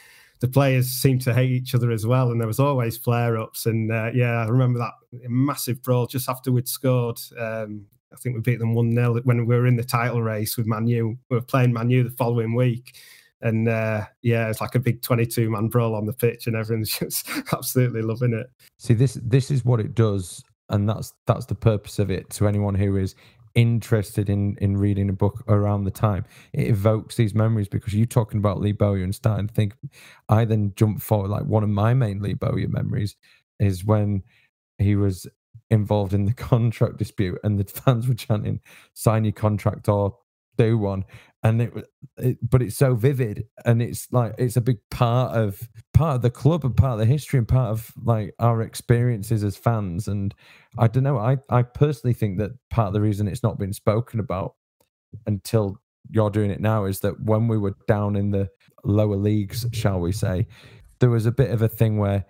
The 0.40 0.48
players 0.48 0.88
seemed 0.88 1.22
to 1.22 1.32
hate 1.32 1.52
each 1.52 1.74
other 1.74 1.90
as 1.90 2.04
well, 2.04 2.30
and 2.30 2.38
there 2.38 2.48
was 2.48 2.60
always 2.60 2.98
flare-ups. 2.98 3.64
And 3.64 3.90
uh, 3.90 4.10
yeah, 4.12 4.44
I 4.44 4.48
remember 4.48 4.78
that 4.78 4.92
massive 5.26 5.82
brawl 5.82 6.06
just 6.06 6.28
after 6.28 6.52
we'd 6.52 6.68
scored. 6.68 7.18
Um, 7.38 7.86
I 8.14 8.16
think 8.16 8.36
we 8.36 8.40
beat 8.42 8.58
them 8.58 8.74
1 8.74 8.92
0 8.92 9.20
when 9.24 9.46
we 9.46 9.56
were 9.56 9.66
in 9.66 9.76
the 9.76 9.84
title 9.84 10.22
race 10.22 10.56
with 10.56 10.66
Manu. 10.66 11.16
We 11.30 11.36
were 11.36 11.42
playing 11.42 11.72
Manu 11.72 12.04
the 12.04 12.10
following 12.10 12.54
week. 12.54 12.96
And 13.40 13.68
uh, 13.68 14.06
yeah, 14.22 14.48
it's 14.48 14.60
like 14.60 14.74
a 14.74 14.80
big 14.80 15.02
22 15.02 15.50
man 15.50 15.68
brawl 15.68 15.94
on 15.94 16.06
the 16.06 16.12
pitch, 16.12 16.46
and 16.46 16.56
everyone's 16.56 16.90
just 16.98 17.28
absolutely 17.52 18.02
loving 18.02 18.32
it. 18.32 18.46
See, 18.78 18.94
this 18.94 19.18
this 19.22 19.50
is 19.50 19.64
what 19.64 19.80
it 19.80 19.94
does, 19.94 20.42
and 20.70 20.88
that's 20.88 21.12
that's 21.26 21.46
the 21.46 21.54
purpose 21.54 21.98
of 21.98 22.10
it 22.10 22.30
to 22.30 22.48
anyone 22.48 22.74
who 22.74 22.96
is 22.96 23.14
interested 23.54 24.28
in 24.28 24.56
in 24.60 24.76
reading 24.76 25.08
a 25.08 25.12
book 25.12 25.44
around 25.48 25.84
the 25.84 25.90
time. 25.90 26.24
It 26.52 26.68
evokes 26.68 27.16
these 27.16 27.34
memories 27.34 27.68
because 27.68 27.94
you 27.94 28.06
talking 28.06 28.38
about 28.38 28.60
lee 28.60 28.72
bowyer 28.72 29.02
and 29.04 29.14
starting 29.14 29.46
to 29.46 29.54
think 29.54 29.74
i 30.28 30.44
then 30.44 30.72
jump 30.76 31.00
forward 31.00 31.28
like 31.28 31.44
one 31.44 31.62
of 31.62 31.68
my 31.68 31.94
main 31.94 32.20
lee 32.20 32.34
bowyer 32.34 32.68
memories 32.68 33.16
is 33.60 33.84
when 33.84 34.22
he 34.78 34.96
was 34.96 35.26
involved 35.70 36.14
in 36.14 36.24
the 36.24 36.32
contract 36.50 36.96
dispute, 36.96 37.38
and 37.44 37.58
the 37.58 37.64
fans 37.64 38.08
were 38.08 38.14
chanting, 38.14 38.60
"Sign 38.94 39.24
your 39.24 39.32
contract 39.32 39.88
or 39.88 40.16
do 40.56 40.78
one." 40.78 41.04
And 41.42 41.60
it, 41.60 41.72
it, 42.16 42.38
but 42.42 42.62
it's 42.62 42.76
so 42.76 42.94
vivid, 42.94 43.44
and 43.64 43.82
it's 43.82 44.08
like 44.10 44.34
it's 44.38 44.56
a 44.56 44.62
big 44.62 44.78
part 44.90 45.36
of 45.36 45.68
part 45.92 46.16
of 46.16 46.22
the 46.22 46.30
club 46.30 46.64
and 46.64 46.76
part 46.76 46.94
of 46.94 46.98
the 47.00 47.06
history 47.06 47.38
and 47.38 47.46
part 47.46 47.70
of 47.70 47.92
like 48.02 48.34
our 48.38 48.62
experiences 48.62 49.44
as 49.44 49.56
fans. 49.56 50.08
And 50.08 50.34
I 50.78 50.88
don't 50.88 51.04
know, 51.04 51.18
I 51.18 51.38
I 51.50 51.62
personally 51.62 52.14
think 52.14 52.38
that 52.38 52.52
part 52.70 52.88
of 52.88 52.94
the 52.94 53.00
reason 53.00 53.28
it's 53.28 53.42
not 53.42 53.58
been 53.58 53.72
spoken 53.72 54.20
about 54.20 54.54
until 55.26 55.78
you're 56.10 56.30
doing 56.30 56.50
it 56.50 56.60
now 56.60 56.84
is 56.84 57.00
that 57.00 57.20
when 57.24 57.48
we 57.48 57.58
were 57.58 57.74
down 57.88 58.16
in 58.16 58.30
the 58.30 58.48
lower 58.84 59.16
leagues, 59.16 59.66
shall 59.72 60.00
we 60.00 60.12
say, 60.12 60.46
there 61.00 61.10
was 61.10 61.26
a 61.26 61.32
bit 61.32 61.50
of 61.50 61.62
a 61.62 61.68
thing 61.68 61.98
where 61.98 62.24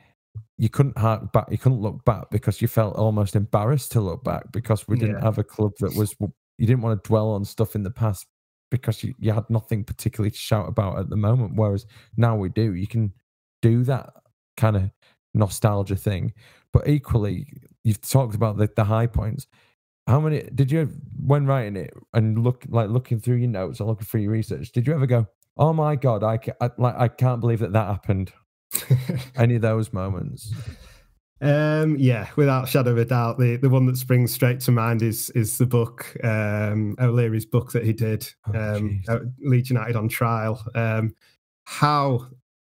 you 0.56 0.68
couldn't 0.68 0.96
hark 0.96 1.32
back, 1.32 1.46
you 1.50 1.58
couldn't 1.58 1.80
look 1.80 2.04
back 2.04 2.30
because 2.30 2.62
you 2.62 2.68
felt 2.68 2.96
almost 2.96 3.34
embarrassed 3.34 3.92
to 3.92 4.00
look 4.00 4.22
back 4.22 4.52
because 4.52 4.86
we 4.86 4.96
didn't 4.96 5.16
yeah. 5.18 5.24
have 5.24 5.38
a 5.38 5.44
club 5.44 5.72
that 5.80 5.94
was 5.96 6.14
you 6.58 6.66
didn't 6.66 6.82
want 6.82 7.02
to 7.02 7.08
dwell 7.08 7.30
on 7.30 7.44
stuff 7.44 7.74
in 7.74 7.82
the 7.82 7.90
past 7.90 8.26
because 8.70 9.02
you, 9.04 9.14
you 9.18 9.32
had 9.32 9.48
nothing 9.48 9.84
particularly 9.84 10.30
to 10.30 10.36
shout 10.36 10.68
about 10.68 10.98
at 10.98 11.10
the 11.10 11.16
moment. 11.16 11.52
Whereas 11.54 11.86
now 12.16 12.36
we 12.36 12.48
do, 12.48 12.74
you 12.74 12.86
can 12.86 13.12
do 13.62 13.84
that 13.84 14.10
kind 14.56 14.76
of 14.76 14.90
nostalgia 15.32 15.96
thing. 15.96 16.32
But 16.72 16.88
equally, 16.88 17.46
you've 17.84 18.00
talked 18.00 18.34
about 18.34 18.56
the, 18.56 18.68
the 18.74 18.84
high 18.84 19.06
points. 19.06 19.46
How 20.06 20.20
many 20.20 20.42
did 20.54 20.70
you 20.70 20.90
when 21.24 21.46
writing 21.46 21.76
it 21.76 21.94
and 22.12 22.42
look 22.42 22.64
like 22.68 22.90
looking 22.90 23.20
through 23.20 23.36
your 23.36 23.48
notes 23.48 23.80
or 23.80 23.86
looking 23.86 24.06
through 24.06 24.22
your 24.22 24.32
research? 24.32 24.70
Did 24.72 24.86
you 24.86 24.92
ever 24.92 25.06
go, 25.06 25.26
"Oh 25.56 25.72
my 25.72 25.96
god, 25.96 26.22
I, 26.22 26.38
I 26.60 26.70
like 26.76 26.94
I 26.98 27.08
can't 27.08 27.40
believe 27.40 27.60
that 27.60 27.72
that 27.72 27.86
happened"? 27.86 28.32
Any 29.36 29.54
of 29.54 29.62
those 29.62 29.94
moments? 29.94 30.52
Um, 31.44 31.96
yeah, 31.98 32.30
without 32.36 32.68
shadow 32.68 32.92
of 32.92 32.98
a 32.98 33.04
doubt, 33.04 33.38
the, 33.38 33.56
the 33.56 33.68
one 33.68 33.84
that 33.86 33.98
springs 33.98 34.32
straight 34.32 34.60
to 34.60 34.72
mind 34.72 35.02
is 35.02 35.28
is 35.30 35.58
the 35.58 35.66
book 35.66 36.16
um, 36.24 36.96
O'Leary's 36.98 37.44
book 37.44 37.70
that 37.72 37.84
he 37.84 37.92
did, 37.92 38.26
oh, 38.54 38.58
um, 38.58 39.02
Leeds 39.42 39.68
United 39.68 39.94
on 39.94 40.08
trial. 40.08 40.64
Um, 40.74 41.14
how 41.64 42.26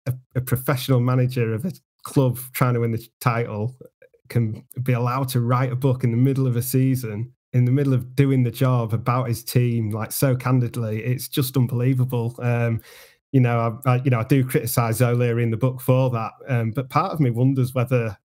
a, 0.08 0.14
a, 0.36 0.42
professional 0.42 1.00
manager 1.00 1.54
of 1.54 1.66
a 1.66 1.72
club 2.04 2.40
trying 2.54 2.74
to 2.74 2.80
win 2.80 2.92
the 2.92 3.08
title 3.22 3.76
can 4.30 4.66
be 4.82 4.94
allowed 4.94 5.30
to 5.30 5.42
write 5.42 5.72
a 5.72 5.76
book 5.76 6.04
in 6.04 6.10
the 6.10 6.18
middle 6.18 6.48
of 6.48 6.56
a 6.56 6.62
season 6.62 7.32
in 7.54 7.66
the 7.66 7.72
middle 7.72 7.94
of 7.94 8.16
doing 8.16 8.42
the 8.42 8.52
job 8.52 8.94
about 8.94 9.28
his 9.28 9.44
team, 9.44 9.92
like 9.92 10.12
so 10.12 10.36
candidly. 10.36 11.04
It's 11.04 11.28
just 11.28 11.56
unbelievable. 11.56 12.36
Um, 12.40 12.82
you 13.32 13.40
know, 13.40 13.80
I, 13.86 13.92
I, 13.92 14.02
you 14.04 14.10
know 14.10 14.20
I 14.20 14.24
do 14.24 14.44
criticize 14.44 15.02
O'Leary 15.02 15.44
in 15.44 15.52
the 15.52 15.58
book 15.58 15.80
for 15.80 16.10
that, 16.10 16.32
um, 16.48 16.72
but 16.72 16.90
part 16.90 17.14
of 17.14 17.20
me 17.20 17.30
wonders 17.30 17.74
whether 17.74 18.18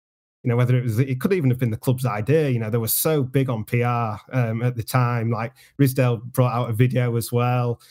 you 0.43 0.49
know 0.49 0.55
whether 0.55 0.77
it 0.77 0.83
was 0.83 0.99
it 0.99 1.19
could 1.19 1.33
even 1.33 1.49
have 1.49 1.59
been 1.59 1.71
the 1.71 1.77
club's 1.77 2.05
idea. 2.05 2.49
You 2.49 2.59
know, 2.59 2.69
they 2.69 2.77
were 2.77 2.87
so 2.87 3.23
big 3.23 3.49
on 3.49 3.63
PR 3.63 4.21
um, 4.31 4.61
at 4.61 4.75
the 4.75 4.83
time. 4.83 5.31
Like 5.31 5.53
Ridsdale 5.77 6.23
brought 6.31 6.53
out 6.53 6.69
a 6.69 6.73
video 6.73 7.15
as 7.15 7.31
well. 7.31 7.81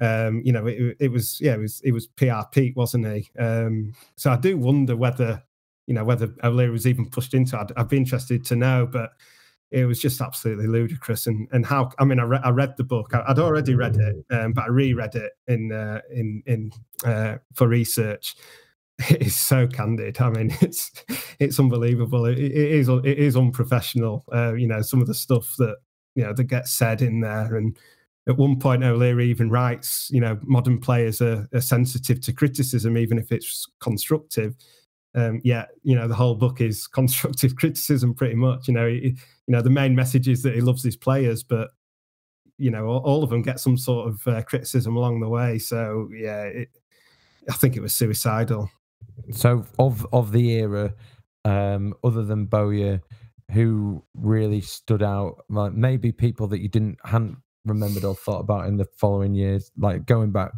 Um, 0.00 0.42
you 0.44 0.52
know, 0.52 0.66
it, 0.66 0.96
it 1.00 1.10
was 1.10 1.40
yeah, 1.40 1.54
it 1.54 1.60
was 1.60 1.80
it 1.82 1.92
was 1.92 2.06
PR 2.06 2.42
Pete, 2.52 2.76
wasn't 2.76 3.06
he? 3.06 3.30
Um, 3.38 3.94
so 4.16 4.30
I 4.30 4.36
do 4.36 4.56
wonder 4.56 4.96
whether 4.96 5.42
you 5.86 5.94
know 5.94 6.04
whether 6.04 6.34
O'Leary 6.44 6.70
was 6.70 6.86
even 6.86 7.08
pushed 7.08 7.34
into. 7.34 7.58
I'd, 7.58 7.72
I'd 7.76 7.88
be 7.88 7.96
interested 7.96 8.44
to 8.46 8.56
know, 8.56 8.86
but 8.90 9.10
it 9.70 9.84
was 9.84 10.00
just 10.00 10.20
absolutely 10.20 10.66
ludicrous. 10.66 11.26
And 11.26 11.48
and 11.52 11.64
how 11.64 11.90
I 11.98 12.04
mean, 12.04 12.20
I, 12.20 12.24
re- 12.24 12.40
I 12.44 12.50
read 12.50 12.76
the 12.76 12.84
book. 12.84 13.14
I, 13.14 13.24
would 13.28 13.38
already 13.38 13.74
read 13.74 13.96
it, 13.96 14.24
um, 14.30 14.52
but 14.52 14.64
I 14.64 14.68
reread 14.68 15.14
it 15.14 15.32
in 15.48 15.72
uh, 15.72 16.00
in 16.10 16.42
in 16.46 16.72
uh, 17.04 17.38
for 17.54 17.68
research. 17.68 18.36
It 19.10 19.22
is 19.22 19.36
so 19.36 19.66
candid. 19.66 20.20
I 20.20 20.30
mean, 20.30 20.56
it's 20.60 20.90
it's 21.38 21.60
unbelievable. 21.60 22.24
it, 22.24 22.38
it 22.38 22.52
is 22.52 22.88
it 22.88 23.18
is 23.18 23.36
unprofessional. 23.36 24.24
Uh, 24.32 24.54
you 24.54 24.66
know, 24.66 24.80
some 24.80 25.00
of 25.00 25.06
the 25.06 25.14
stuff 25.14 25.54
that 25.58 25.76
you 26.14 26.24
know 26.24 26.32
that 26.32 26.44
gets 26.44 26.72
said 26.72 27.02
in 27.02 27.20
there, 27.20 27.56
and 27.56 27.78
at 28.28 28.36
one 28.36 28.58
point 28.58 28.82
O'Leary 28.82 29.28
even 29.28 29.50
writes, 29.50 30.08
you 30.10 30.20
know, 30.20 30.38
modern 30.42 30.80
players 30.80 31.20
are, 31.20 31.46
are 31.54 31.60
sensitive 31.60 32.20
to 32.22 32.32
criticism, 32.32 32.96
even 32.98 33.18
if 33.18 33.30
it's 33.30 33.66
constructive. 33.80 34.56
Um, 35.14 35.40
yeah, 35.44 35.66
you 35.82 35.94
know, 35.94 36.08
the 36.08 36.14
whole 36.14 36.34
book 36.34 36.60
is 36.60 36.86
constructive 37.00 37.56
criticism, 37.56 38.14
pretty 38.14 38.34
much. 38.34 38.66
You 38.66 38.74
know, 38.74 38.88
he, 38.88 39.16
you 39.46 39.52
know, 39.52 39.62
the 39.62 39.70
main 39.70 39.94
message 39.94 40.28
is 40.28 40.42
that 40.42 40.54
he 40.54 40.60
loves 40.60 40.82
his 40.82 40.96
players, 40.96 41.42
but 41.42 41.70
you 42.58 42.70
know, 42.70 42.86
all, 42.86 43.00
all 43.00 43.22
of 43.22 43.30
them 43.30 43.42
get 43.42 43.60
some 43.60 43.76
sort 43.76 44.08
of 44.08 44.26
uh, 44.26 44.42
criticism 44.42 44.96
along 44.96 45.20
the 45.20 45.28
way. 45.28 45.58
So 45.58 46.08
yeah, 46.14 46.42
it, 46.44 46.68
I 47.48 47.52
think 47.52 47.76
it 47.76 47.82
was 47.82 47.94
suicidal. 47.94 48.70
So 49.30 49.64
of 49.78 50.06
of 50.12 50.32
the 50.32 50.50
era, 50.50 50.94
um, 51.44 51.94
other 52.04 52.24
than 52.24 52.46
Bowyer, 52.46 53.00
who 53.52 54.04
really 54.14 54.60
stood 54.60 55.02
out, 55.02 55.44
like 55.48 55.72
maybe 55.72 56.12
people 56.12 56.48
that 56.48 56.60
you 56.60 56.68
didn't 56.68 56.98
hadn't 57.04 57.38
remembered 57.64 58.04
or 58.04 58.14
thought 58.14 58.40
about 58.40 58.66
in 58.66 58.76
the 58.76 58.84
following 58.96 59.34
years, 59.34 59.70
like 59.76 60.06
going 60.06 60.32
back 60.32 60.52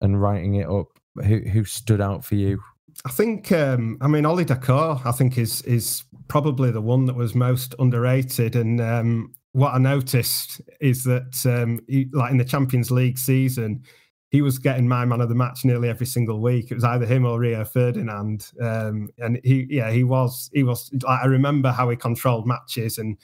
and 0.00 0.20
writing 0.20 0.54
it 0.54 0.68
up, 0.68 0.88
who 1.24 1.40
who 1.40 1.64
stood 1.64 2.00
out 2.00 2.24
for 2.24 2.34
you? 2.34 2.60
I 3.04 3.10
think 3.10 3.52
um, 3.52 3.98
I 4.00 4.08
mean 4.08 4.24
Ollie 4.24 4.44
Dacourt, 4.44 5.04
I 5.04 5.12
think 5.12 5.36
is 5.36 5.62
is 5.62 6.04
probably 6.28 6.70
the 6.70 6.80
one 6.80 7.04
that 7.06 7.16
was 7.16 7.34
most 7.34 7.74
underrated. 7.78 8.56
And 8.56 8.80
um, 8.80 9.32
what 9.52 9.74
I 9.74 9.78
noticed 9.78 10.60
is 10.80 11.04
that, 11.04 11.46
um, 11.46 11.80
he, 11.88 12.08
like 12.12 12.30
in 12.30 12.36
the 12.36 12.44
Champions 12.44 12.90
League 12.90 13.18
season, 13.18 13.82
he 14.30 14.42
was 14.42 14.58
getting 14.58 14.88
my 14.88 15.04
man 15.04 15.20
of 15.20 15.28
the 15.28 15.34
match 15.34 15.64
nearly 15.64 15.88
every 15.88 16.06
single 16.06 16.40
week. 16.40 16.70
It 16.70 16.74
was 16.74 16.84
either 16.84 17.06
him 17.06 17.24
or 17.24 17.38
Rio 17.38 17.64
Ferdinand, 17.64 18.50
um, 18.60 19.08
and 19.18 19.40
he, 19.44 19.66
yeah, 19.70 19.90
he 19.90 20.04
was, 20.04 20.50
he 20.52 20.62
was. 20.62 20.90
Like, 21.02 21.22
I 21.22 21.26
remember 21.26 21.70
how 21.70 21.88
he 21.90 21.96
controlled 21.96 22.46
matches 22.46 22.98
and 22.98 23.16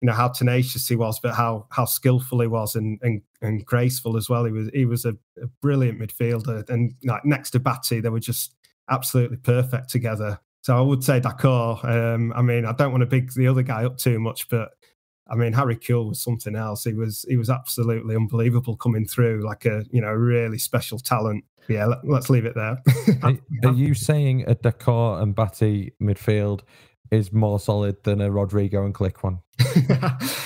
you 0.00 0.06
know 0.06 0.12
how 0.12 0.28
tenacious 0.28 0.88
he 0.88 0.96
was, 0.96 1.20
but 1.20 1.34
how 1.34 1.66
how 1.70 1.84
skillful 1.84 2.40
he 2.40 2.46
was 2.46 2.74
and 2.74 2.98
and, 3.02 3.22
and 3.42 3.64
graceful 3.64 4.16
as 4.16 4.28
well. 4.28 4.44
He 4.44 4.52
was 4.52 4.70
he 4.72 4.84
was 4.86 5.04
a, 5.04 5.16
a 5.42 5.46
brilliant 5.60 6.00
midfielder, 6.00 6.68
and 6.70 6.94
like 7.04 7.24
next 7.24 7.50
to 7.50 7.60
Batty, 7.60 8.00
they 8.00 8.08
were 8.08 8.20
just 8.20 8.54
absolutely 8.90 9.38
perfect 9.38 9.90
together. 9.90 10.38
So 10.62 10.76
I 10.76 10.80
would 10.80 11.04
say 11.04 11.20
Dacourt. 11.20 11.84
Um, 11.84 12.32
I 12.34 12.42
mean, 12.42 12.64
I 12.64 12.72
don't 12.72 12.90
want 12.90 13.02
to 13.02 13.06
big 13.06 13.32
the 13.34 13.46
other 13.46 13.62
guy 13.62 13.84
up 13.84 13.98
too 13.98 14.18
much, 14.18 14.48
but 14.48 14.70
I 15.28 15.34
mean, 15.34 15.52
Harry 15.52 15.76
Kewell 15.76 16.08
was 16.08 16.20
something 16.20 16.54
else. 16.54 16.84
He 16.84 16.92
was 16.92 17.24
he 17.28 17.36
was 17.36 17.50
absolutely 17.50 18.14
unbelievable 18.14 18.76
coming 18.76 19.06
through, 19.06 19.44
like 19.44 19.64
a 19.64 19.84
you 19.90 20.00
know 20.00 20.12
really 20.12 20.58
special 20.58 20.98
talent. 20.98 21.44
Yeah, 21.68 21.86
let, 21.86 22.18
us 22.18 22.30
leave 22.30 22.44
it 22.44 22.54
there. 22.54 22.80
are, 23.24 23.34
are, 23.64 23.72
you 23.72 23.92
saying 23.94 24.44
a 24.46 24.54
Dacourt 24.54 25.20
and 25.20 25.34
Batty 25.34 25.92
midfield 26.00 26.60
is 27.10 27.32
more 27.32 27.58
solid 27.58 27.96
than 28.04 28.20
a 28.20 28.30
Rodrigo 28.30 28.84
and 28.84 28.94
Klich 28.94 29.16
one? 29.22 29.40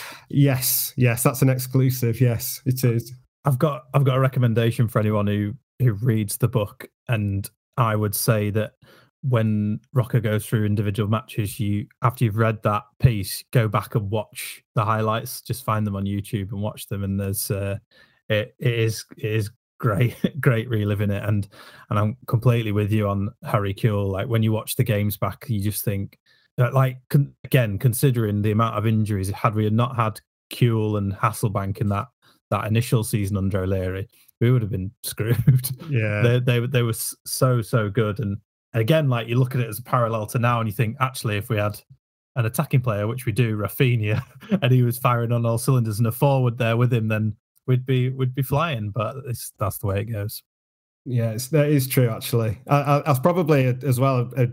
yes, 0.30 0.94
yes, 0.96 1.22
that's 1.22 1.42
an 1.42 1.50
exclusive. 1.50 2.22
Yes, 2.22 2.62
it 2.64 2.82
is. 2.84 3.12
I've 3.44 3.58
got 3.58 3.82
I've 3.92 4.04
got 4.04 4.16
a 4.16 4.20
recommendation 4.20 4.88
for 4.88 4.98
anyone 4.98 5.26
who 5.26 5.54
who 5.78 5.92
reads 5.92 6.38
the 6.38 6.48
book, 6.48 6.88
and 7.06 7.48
I 7.76 7.96
would 7.96 8.14
say 8.14 8.48
that 8.50 8.72
when 9.22 9.80
Rocco 9.92 10.20
goes 10.20 10.46
through 10.46 10.64
individual 10.64 11.08
matches, 11.08 11.60
you 11.60 11.86
after 12.02 12.24
you've 12.24 12.36
read 12.36 12.62
that 12.62 12.84
piece, 13.00 13.44
go 13.52 13.68
back 13.68 13.94
and 13.94 14.10
watch 14.10 14.62
the 14.74 14.84
highlights. 14.84 15.42
Just 15.42 15.64
find 15.64 15.86
them 15.86 15.96
on 15.96 16.04
YouTube 16.04 16.52
and 16.52 16.62
watch 16.62 16.88
them. 16.88 17.04
And 17.04 17.20
there's 17.20 17.50
uh, 17.50 17.78
it, 18.28 18.54
it 18.58 18.74
is 18.74 19.04
it 19.16 19.30
is 19.30 19.50
great 19.78 20.16
great 20.40 20.68
reliving 20.68 21.10
it. 21.10 21.22
And 21.22 21.48
and 21.90 21.98
I'm 21.98 22.16
completely 22.26 22.72
with 22.72 22.92
you 22.92 23.08
on 23.08 23.30
Harry 23.44 23.74
Kewell. 23.74 24.10
Like 24.10 24.28
when 24.28 24.42
you 24.42 24.52
watch 24.52 24.76
the 24.76 24.84
games 24.84 25.16
back, 25.16 25.44
you 25.48 25.60
just 25.60 25.84
think 25.84 26.18
that 26.56 26.72
like 26.72 26.98
con- 27.10 27.34
again 27.44 27.78
considering 27.78 28.40
the 28.40 28.52
amount 28.52 28.76
of 28.76 28.86
injuries, 28.86 29.28
had 29.30 29.54
we 29.54 29.68
not 29.68 29.96
had 29.96 30.20
Kewell 30.50 30.96
and 30.96 31.12
Hasselbaink 31.12 31.78
in 31.78 31.88
that 31.90 32.08
that 32.50 32.66
initial 32.66 33.04
season 33.04 33.36
under 33.36 33.62
O'Leary, 33.62 34.08
we 34.40 34.50
would 34.50 34.62
have 34.62 34.70
been 34.70 34.92
screwed. 35.02 35.70
Yeah, 35.90 36.22
they 36.22 36.40
they 36.40 36.66
they 36.66 36.82
were 36.82 36.94
so 36.94 37.60
so 37.60 37.90
good 37.90 38.18
and 38.20 38.38
again, 38.72 39.08
like 39.08 39.28
you 39.28 39.36
look 39.36 39.54
at 39.54 39.60
it 39.60 39.68
as 39.68 39.78
a 39.78 39.82
parallel 39.82 40.26
to 40.26 40.38
now, 40.38 40.60
and 40.60 40.68
you 40.68 40.74
think 40.74 40.96
actually, 41.00 41.36
if 41.36 41.48
we 41.48 41.56
had 41.56 41.80
an 42.36 42.46
attacking 42.46 42.80
player, 42.80 43.06
which 43.06 43.26
we 43.26 43.32
do, 43.32 43.56
Raphinha, 43.56 44.22
and 44.62 44.72
he 44.72 44.82
was 44.82 44.98
firing 44.98 45.32
on 45.32 45.44
all 45.46 45.58
cylinders, 45.58 45.98
and 45.98 46.06
a 46.06 46.12
forward 46.12 46.58
there 46.58 46.76
with 46.76 46.92
him, 46.92 47.08
then 47.08 47.36
we'd 47.66 47.86
be 47.86 48.10
we'd 48.10 48.34
be 48.34 48.42
flying. 48.42 48.90
But 48.90 49.16
that's 49.58 49.78
the 49.78 49.86
way 49.86 50.00
it 50.00 50.12
goes. 50.12 50.42
Yeah, 51.04 51.36
that 51.52 51.68
is 51.68 51.88
true. 51.88 52.08
Actually, 52.08 52.58
I, 52.68 52.76
I, 52.76 53.10
I've 53.10 53.22
probably 53.22 53.64
as 53.66 53.98
well. 53.98 54.30
Uh, 54.36 54.46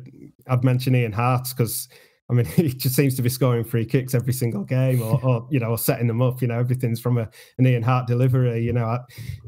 I've 0.47 0.63
mentioned 0.63 0.95
Ian 0.95 1.11
Harte 1.11 1.49
because 1.55 1.89
I 2.29 2.33
mean, 2.33 2.45
he 2.55 2.69
just 2.69 2.95
seems 2.95 3.15
to 3.15 3.21
be 3.21 3.29
scoring 3.29 3.63
free 3.63 3.85
kicks 3.85 4.13
every 4.13 4.33
single 4.33 4.63
game, 4.63 5.01
or, 5.01 5.23
or 5.23 5.47
you 5.49 5.59
know, 5.59 5.71
or 5.71 5.77
setting 5.77 6.07
them 6.07 6.21
up. 6.21 6.41
You 6.41 6.47
know, 6.47 6.59
everything's 6.59 6.99
from 6.99 7.17
a, 7.17 7.29
an 7.57 7.67
Ian 7.67 7.83
Harte 7.83 8.07
delivery. 8.07 8.63
You 8.63 8.73
know, 8.73 8.85
I, 8.85 8.99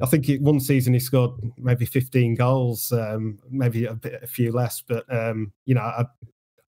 I 0.02 0.06
think 0.06 0.28
one 0.42 0.60
season 0.60 0.94
he 0.94 1.00
scored 1.00 1.32
maybe 1.58 1.86
15 1.86 2.36
goals, 2.36 2.92
um, 2.92 3.40
maybe 3.50 3.86
a 3.86 3.94
bit, 3.94 4.24
a 4.24 4.28
few 4.28 4.52
less, 4.52 4.82
but 4.82 5.06
um, 5.14 5.52
you 5.66 5.76
know, 5.76 5.82
I, 5.82 6.06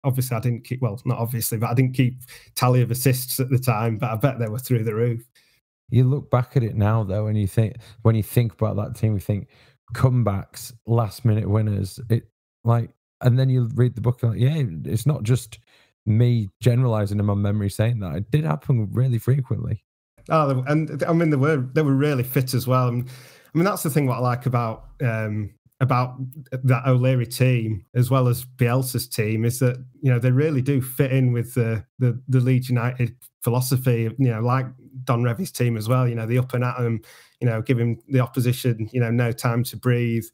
obviously 0.04 0.36
I 0.36 0.40
didn't 0.40 0.64
keep 0.64 0.82
well, 0.82 1.00
not 1.06 1.20
obviously, 1.20 1.58
but 1.58 1.70
I 1.70 1.74
didn't 1.74 1.94
keep 1.94 2.22
tally 2.56 2.82
of 2.82 2.92
assists 2.92 3.40
at 3.40 3.50
the 3.50 3.60
time. 3.60 3.98
But 3.98 4.12
I 4.12 4.16
bet 4.16 4.40
they 4.40 4.48
were 4.48 4.60
through 4.60 4.84
the 4.84 4.96
roof. 4.96 5.22
You 5.90 6.06
look 6.06 6.32
back 6.32 6.56
at 6.56 6.64
it 6.64 6.76
now, 6.76 7.04
though, 7.04 7.28
and 7.28 7.38
you 7.38 7.48
think 7.48 7.76
when 8.04 8.16
you 8.16 8.24
think 8.24 8.54
about 8.54 8.78
that 8.78 8.96
team, 8.96 9.14
you 9.14 9.20
think 9.20 9.50
comebacks, 9.94 10.74
last 10.86 11.26
minute 11.26 11.50
winners. 11.50 12.00
It 12.10 12.24
like, 12.64 12.90
and 13.22 13.38
then 13.38 13.50
you 13.50 13.70
read 13.76 13.96
the 13.96 14.02
book, 14.02 14.24
like, 14.24 14.40
yeah, 14.40 14.64
it's 14.86 15.06
not 15.06 15.24
just 15.24 15.60
me 16.06 16.50
generalizing 16.60 17.20
in 17.20 17.26
my 17.26 17.34
memory 17.34 17.70
saying 17.70 18.00
that 18.00 18.16
it 18.16 18.32
did 18.32 18.44
happen 18.44 18.90
really 18.92 19.18
frequently. 19.18 19.84
Oh, 20.30 20.64
and 20.68 21.04
I 21.04 21.14
mean 21.14 21.30
they 21.30 21.38
were 21.38 21.58
they 21.58 21.82
were 21.82 21.96
really 21.96 22.24
fit 22.24 22.54
as 22.54 22.68
well. 22.68 22.88
I 22.88 22.92
mean 22.92 23.66
that's 23.66 23.84
the 23.84 23.90
thing 23.90 24.08
what 24.08 24.18
I 24.18 24.22
like 24.22 24.46
about 24.46 24.86
um, 25.02 25.54
about 25.80 26.16
that 26.52 26.88
O'Leary 26.88 27.26
team 27.26 27.86
as 27.96 28.12
well 28.12 28.28
as 28.28 28.46
Bielsa's 28.46 29.08
team 29.08 29.46
is 29.46 29.60
that 29.60 29.78
you 30.02 30.12
know 30.12 30.20
they 30.20 30.32
really 30.32 30.62
do 30.62 30.82
fit 30.82 31.12
in 31.12 31.34
with 31.34 31.56
the 31.56 31.84
the, 32.00 32.22
the 32.28 32.40
Leeds 32.40 32.70
United 32.70 33.16
philosophy. 33.42 34.10
You 34.18 34.30
know, 34.32 34.42
like 34.42 34.68
Don 35.04 35.24
Revie's 35.24 35.52
team 35.52 35.76
as 35.76 35.88
well. 35.88 36.08
You 36.08 36.16
know, 36.16 36.28
the 36.28 36.38
up 36.38 36.54
and 36.54 36.64
at 36.64 36.78
them. 36.78 37.02
You 37.40 37.48
know, 37.48 37.62
giving 37.64 38.00
the 38.08 38.20
opposition 38.20 38.88
you 38.92 39.00
know 39.00 39.10
no 39.10 39.32
time 39.32 39.64
to 39.66 39.78
breathe. 39.78 40.26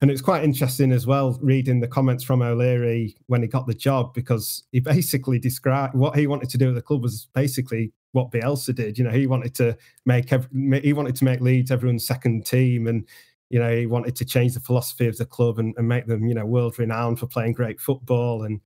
And 0.00 0.10
it's 0.10 0.22
quite 0.22 0.44
interesting 0.44 0.92
as 0.92 1.06
well 1.06 1.38
reading 1.42 1.80
the 1.80 1.88
comments 1.88 2.24
from 2.24 2.40
O'Leary 2.40 3.16
when 3.26 3.42
he 3.42 3.48
got 3.48 3.66
the 3.66 3.74
job 3.74 4.14
because 4.14 4.64
he 4.72 4.80
basically 4.80 5.38
described 5.38 5.94
what 5.94 6.16
he 6.16 6.26
wanted 6.26 6.48
to 6.50 6.58
do 6.58 6.70
at 6.70 6.74
the 6.74 6.82
club 6.82 7.02
was 7.02 7.28
basically 7.34 7.92
what 8.12 8.30
Bielsa 8.30 8.74
did. 8.74 8.98
You 8.98 9.04
know, 9.04 9.10
he 9.10 9.26
wanted 9.26 9.54
to 9.56 9.76
make 10.06 10.32
every, 10.32 10.80
he 10.80 10.92
wanted 10.92 11.16
to 11.16 11.24
make 11.24 11.40
Leeds 11.40 11.70
everyone's 11.70 12.06
second 12.06 12.46
team, 12.46 12.86
and 12.86 13.06
you 13.50 13.58
know 13.58 13.74
he 13.74 13.86
wanted 13.86 14.16
to 14.16 14.24
change 14.24 14.54
the 14.54 14.60
philosophy 14.60 15.06
of 15.06 15.18
the 15.18 15.26
club 15.26 15.58
and, 15.58 15.74
and 15.76 15.86
make 15.86 16.06
them 16.06 16.26
you 16.26 16.34
know 16.34 16.46
world 16.46 16.78
renowned 16.78 17.18
for 17.18 17.26
playing 17.26 17.52
great 17.52 17.80
football. 17.80 18.44
And 18.44 18.60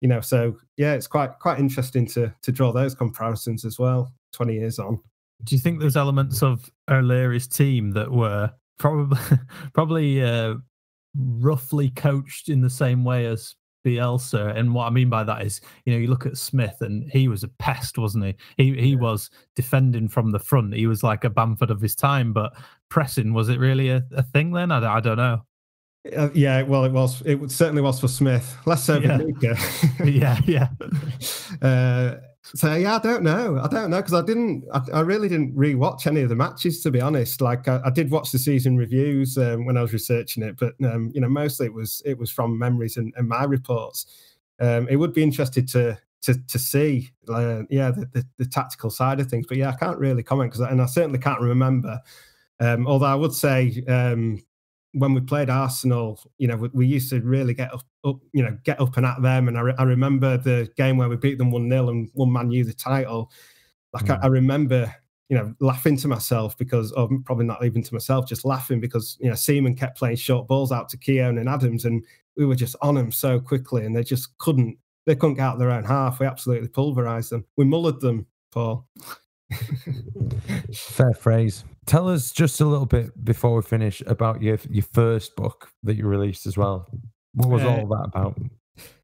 you 0.00 0.08
know, 0.08 0.20
so 0.20 0.58
yeah, 0.76 0.94
it's 0.94 1.06
quite 1.06 1.38
quite 1.38 1.60
interesting 1.60 2.06
to 2.08 2.34
to 2.42 2.52
draw 2.52 2.72
those 2.72 2.94
comparisons 2.94 3.64
as 3.64 3.78
well. 3.78 4.12
Twenty 4.32 4.54
years 4.54 4.78
on. 4.78 5.00
Do 5.44 5.54
you 5.54 5.60
think 5.60 5.80
there's 5.80 5.96
elements 5.96 6.42
of 6.42 6.70
O'Leary's 6.90 7.48
team 7.48 7.92
that 7.92 8.10
were 8.10 8.52
probably 8.78 9.18
probably 9.72 10.22
uh, 10.22 10.54
roughly 11.16 11.90
coached 11.90 12.48
in 12.48 12.60
the 12.60 12.70
same 12.70 13.04
way 13.04 13.26
as 13.26 13.54
Bielsa. 13.84 14.56
And 14.56 14.74
what 14.74 14.86
I 14.86 14.90
mean 14.90 15.10
by 15.10 15.24
that 15.24 15.42
is, 15.42 15.60
you 15.84 15.92
know, 15.92 15.98
you 15.98 16.08
look 16.08 16.26
at 16.26 16.36
Smith 16.36 16.76
and 16.80 17.10
he 17.10 17.28
was 17.28 17.42
a 17.42 17.48
pest, 17.48 17.98
wasn't 17.98 18.24
he? 18.24 18.36
He 18.56 18.80
he 18.80 18.90
yeah. 18.90 18.98
was 18.98 19.30
defending 19.56 20.08
from 20.08 20.30
the 20.30 20.38
front. 20.38 20.74
He 20.74 20.86
was 20.86 21.02
like 21.02 21.24
a 21.24 21.30
Bamford 21.30 21.70
of 21.70 21.80
his 21.80 21.94
time, 21.94 22.32
but 22.32 22.54
pressing, 22.88 23.32
was 23.34 23.48
it 23.48 23.58
really 23.58 23.90
a, 23.90 24.02
a 24.12 24.22
thing 24.22 24.52
then? 24.52 24.70
I, 24.70 24.96
I 24.96 25.00
don't 25.00 25.16
know. 25.16 25.42
Uh, 26.16 26.30
yeah, 26.34 26.62
well, 26.62 26.84
it 26.84 26.92
was. 26.92 27.22
It 27.22 27.50
certainly 27.50 27.82
was 27.82 28.00
for 28.00 28.08
Smith. 28.08 28.56
Less 28.66 28.84
so 28.84 28.98
yeah. 29.40 29.56
yeah, 30.04 30.40
yeah. 30.46 30.68
Uh, 31.62 32.16
So 32.44 32.74
yeah, 32.74 32.96
I 32.96 32.98
don't 32.98 33.22
know. 33.22 33.60
I 33.62 33.68
don't 33.68 33.90
know 33.90 33.98
because 33.98 34.14
I 34.14 34.22
didn't. 34.22 34.64
I, 34.72 34.80
I, 34.94 35.00
really 35.00 35.28
didn't 35.28 35.56
rewatch 35.56 36.08
any 36.08 36.22
of 36.22 36.28
the 36.28 36.34
matches 36.34 36.82
to 36.82 36.90
be 36.90 37.00
honest. 37.00 37.40
Like 37.40 37.68
I, 37.68 37.80
I 37.84 37.90
did 37.90 38.10
watch 38.10 38.32
the 38.32 38.38
season 38.38 38.76
reviews 38.76 39.38
um, 39.38 39.64
when 39.64 39.76
I 39.76 39.82
was 39.82 39.92
researching 39.92 40.42
it, 40.42 40.56
but 40.58 40.74
um, 40.84 41.12
you 41.14 41.20
know, 41.20 41.28
mostly 41.28 41.66
it 41.66 41.72
was 41.72 42.02
it 42.04 42.18
was 42.18 42.32
from 42.32 42.58
memories 42.58 42.96
and, 42.96 43.14
and 43.16 43.28
my 43.28 43.44
reports. 43.44 44.06
Um, 44.60 44.88
it 44.88 44.96
would 44.96 45.12
be 45.12 45.22
interested 45.22 45.68
to 45.68 45.96
to 46.22 46.34
to 46.48 46.58
see, 46.58 47.10
uh, 47.28 47.62
yeah, 47.70 47.90
the, 47.90 48.06
the, 48.12 48.26
the, 48.38 48.46
tactical 48.46 48.90
side 48.90 49.20
of 49.20 49.28
things. 49.28 49.46
But 49.46 49.58
yeah, 49.58 49.70
I 49.70 49.76
can't 49.76 49.98
really 49.98 50.22
comment 50.22 50.52
because, 50.52 50.68
and 50.68 50.80
I 50.80 50.86
certainly 50.86 51.18
can't 51.18 51.40
remember. 51.40 52.00
Um, 52.60 52.86
although 52.86 53.06
I 53.06 53.14
would 53.14 53.32
say 53.32 53.82
um, 53.88 54.40
when 54.92 55.14
we 55.14 55.20
played 55.20 55.50
Arsenal, 55.50 56.20
you 56.38 56.46
know, 56.46 56.56
we, 56.56 56.70
we, 56.72 56.86
used 56.86 57.10
to 57.10 57.20
really 57.20 57.54
get 57.54 57.74
up, 57.74 57.82
up, 58.04 58.16
you 58.32 58.42
know, 58.42 58.56
get 58.64 58.80
up 58.80 58.96
and 58.96 59.06
at 59.06 59.22
them. 59.22 59.48
And 59.48 59.56
I, 59.56 59.60
re- 59.60 59.74
I 59.78 59.84
remember 59.84 60.36
the 60.36 60.70
game 60.76 60.96
where 60.96 61.08
we 61.08 61.16
beat 61.16 61.38
them 61.38 61.50
one 61.50 61.68
0 61.68 61.88
and 61.88 62.10
one 62.14 62.32
Man 62.32 62.50
U 62.50 62.64
the 62.64 62.72
title. 62.72 63.30
Like 63.92 64.06
mm. 64.06 64.18
I, 64.18 64.24
I, 64.24 64.26
remember, 64.28 64.94
you 65.28 65.36
know, 65.36 65.54
laughing 65.60 65.96
to 65.98 66.08
myself 66.08 66.56
because, 66.56 66.92
or 66.92 67.08
probably 67.24 67.46
not 67.46 67.64
even 67.64 67.82
to 67.82 67.94
myself, 67.94 68.26
just 68.26 68.44
laughing 68.44 68.80
because 68.80 69.16
you 69.20 69.28
know 69.28 69.34
Seaman 69.34 69.76
kept 69.76 69.98
playing 69.98 70.16
short 70.16 70.48
balls 70.48 70.72
out 70.72 70.88
to 70.90 70.96
Keown 70.96 71.38
and 71.38 71.48
Adams, 71.48 71.84
and 71.84 72.04
we 72.36 72.46
were 72.46 72.54
just 72.54 72.76
on 72.82 72.94
them 72.94 73.12
so 73.12 73.40
quickly, 73.40 73.84
and 73.84 73.94
they 73.94 74.02
just 74.02 74.36
couldn't 74.38 74.78
they 75.06 75.14
couldn't 75.14 75.36
get 75.36 75.44
out 75.44 75.58
their 75.58 75.70
own 75.70 75.84
half. 75.84 76.20
We 76.20 76.26
absolutely 76.26 76.68
pulverized 76.68 77.30
them. 77.30 77.44
We 77.56 77.64
mullered 77.64 78.00
them, 78.00 78.26
Paul. 78.50 78.88
Fair 80.74 81.12
phrase. 81.14 81.64
Tell 81.84 82.08
us 82.08 82.32
just 82.32 82.60
a 82.60 82.64
little 82.64 82.86
bit 82.86 83.24
before 83.24 83.56
we 83.56 83.62
finish 83.62 84.02
about 84.06 84.42
your 84.42 84.58
your 84.70 84.84
first 84.84 85.36
book 85.36 85.70
that 85.82 85.96
you 85.96 86.06
released 86.06 86.46
as 86.46 86.56
well. 86.56 86.88
What 87.34 87.48
was 87.48 87.62
uh, 87.62 87.70
all 87.70 87.86
that 87.86 88.04
about? 88.04 88.38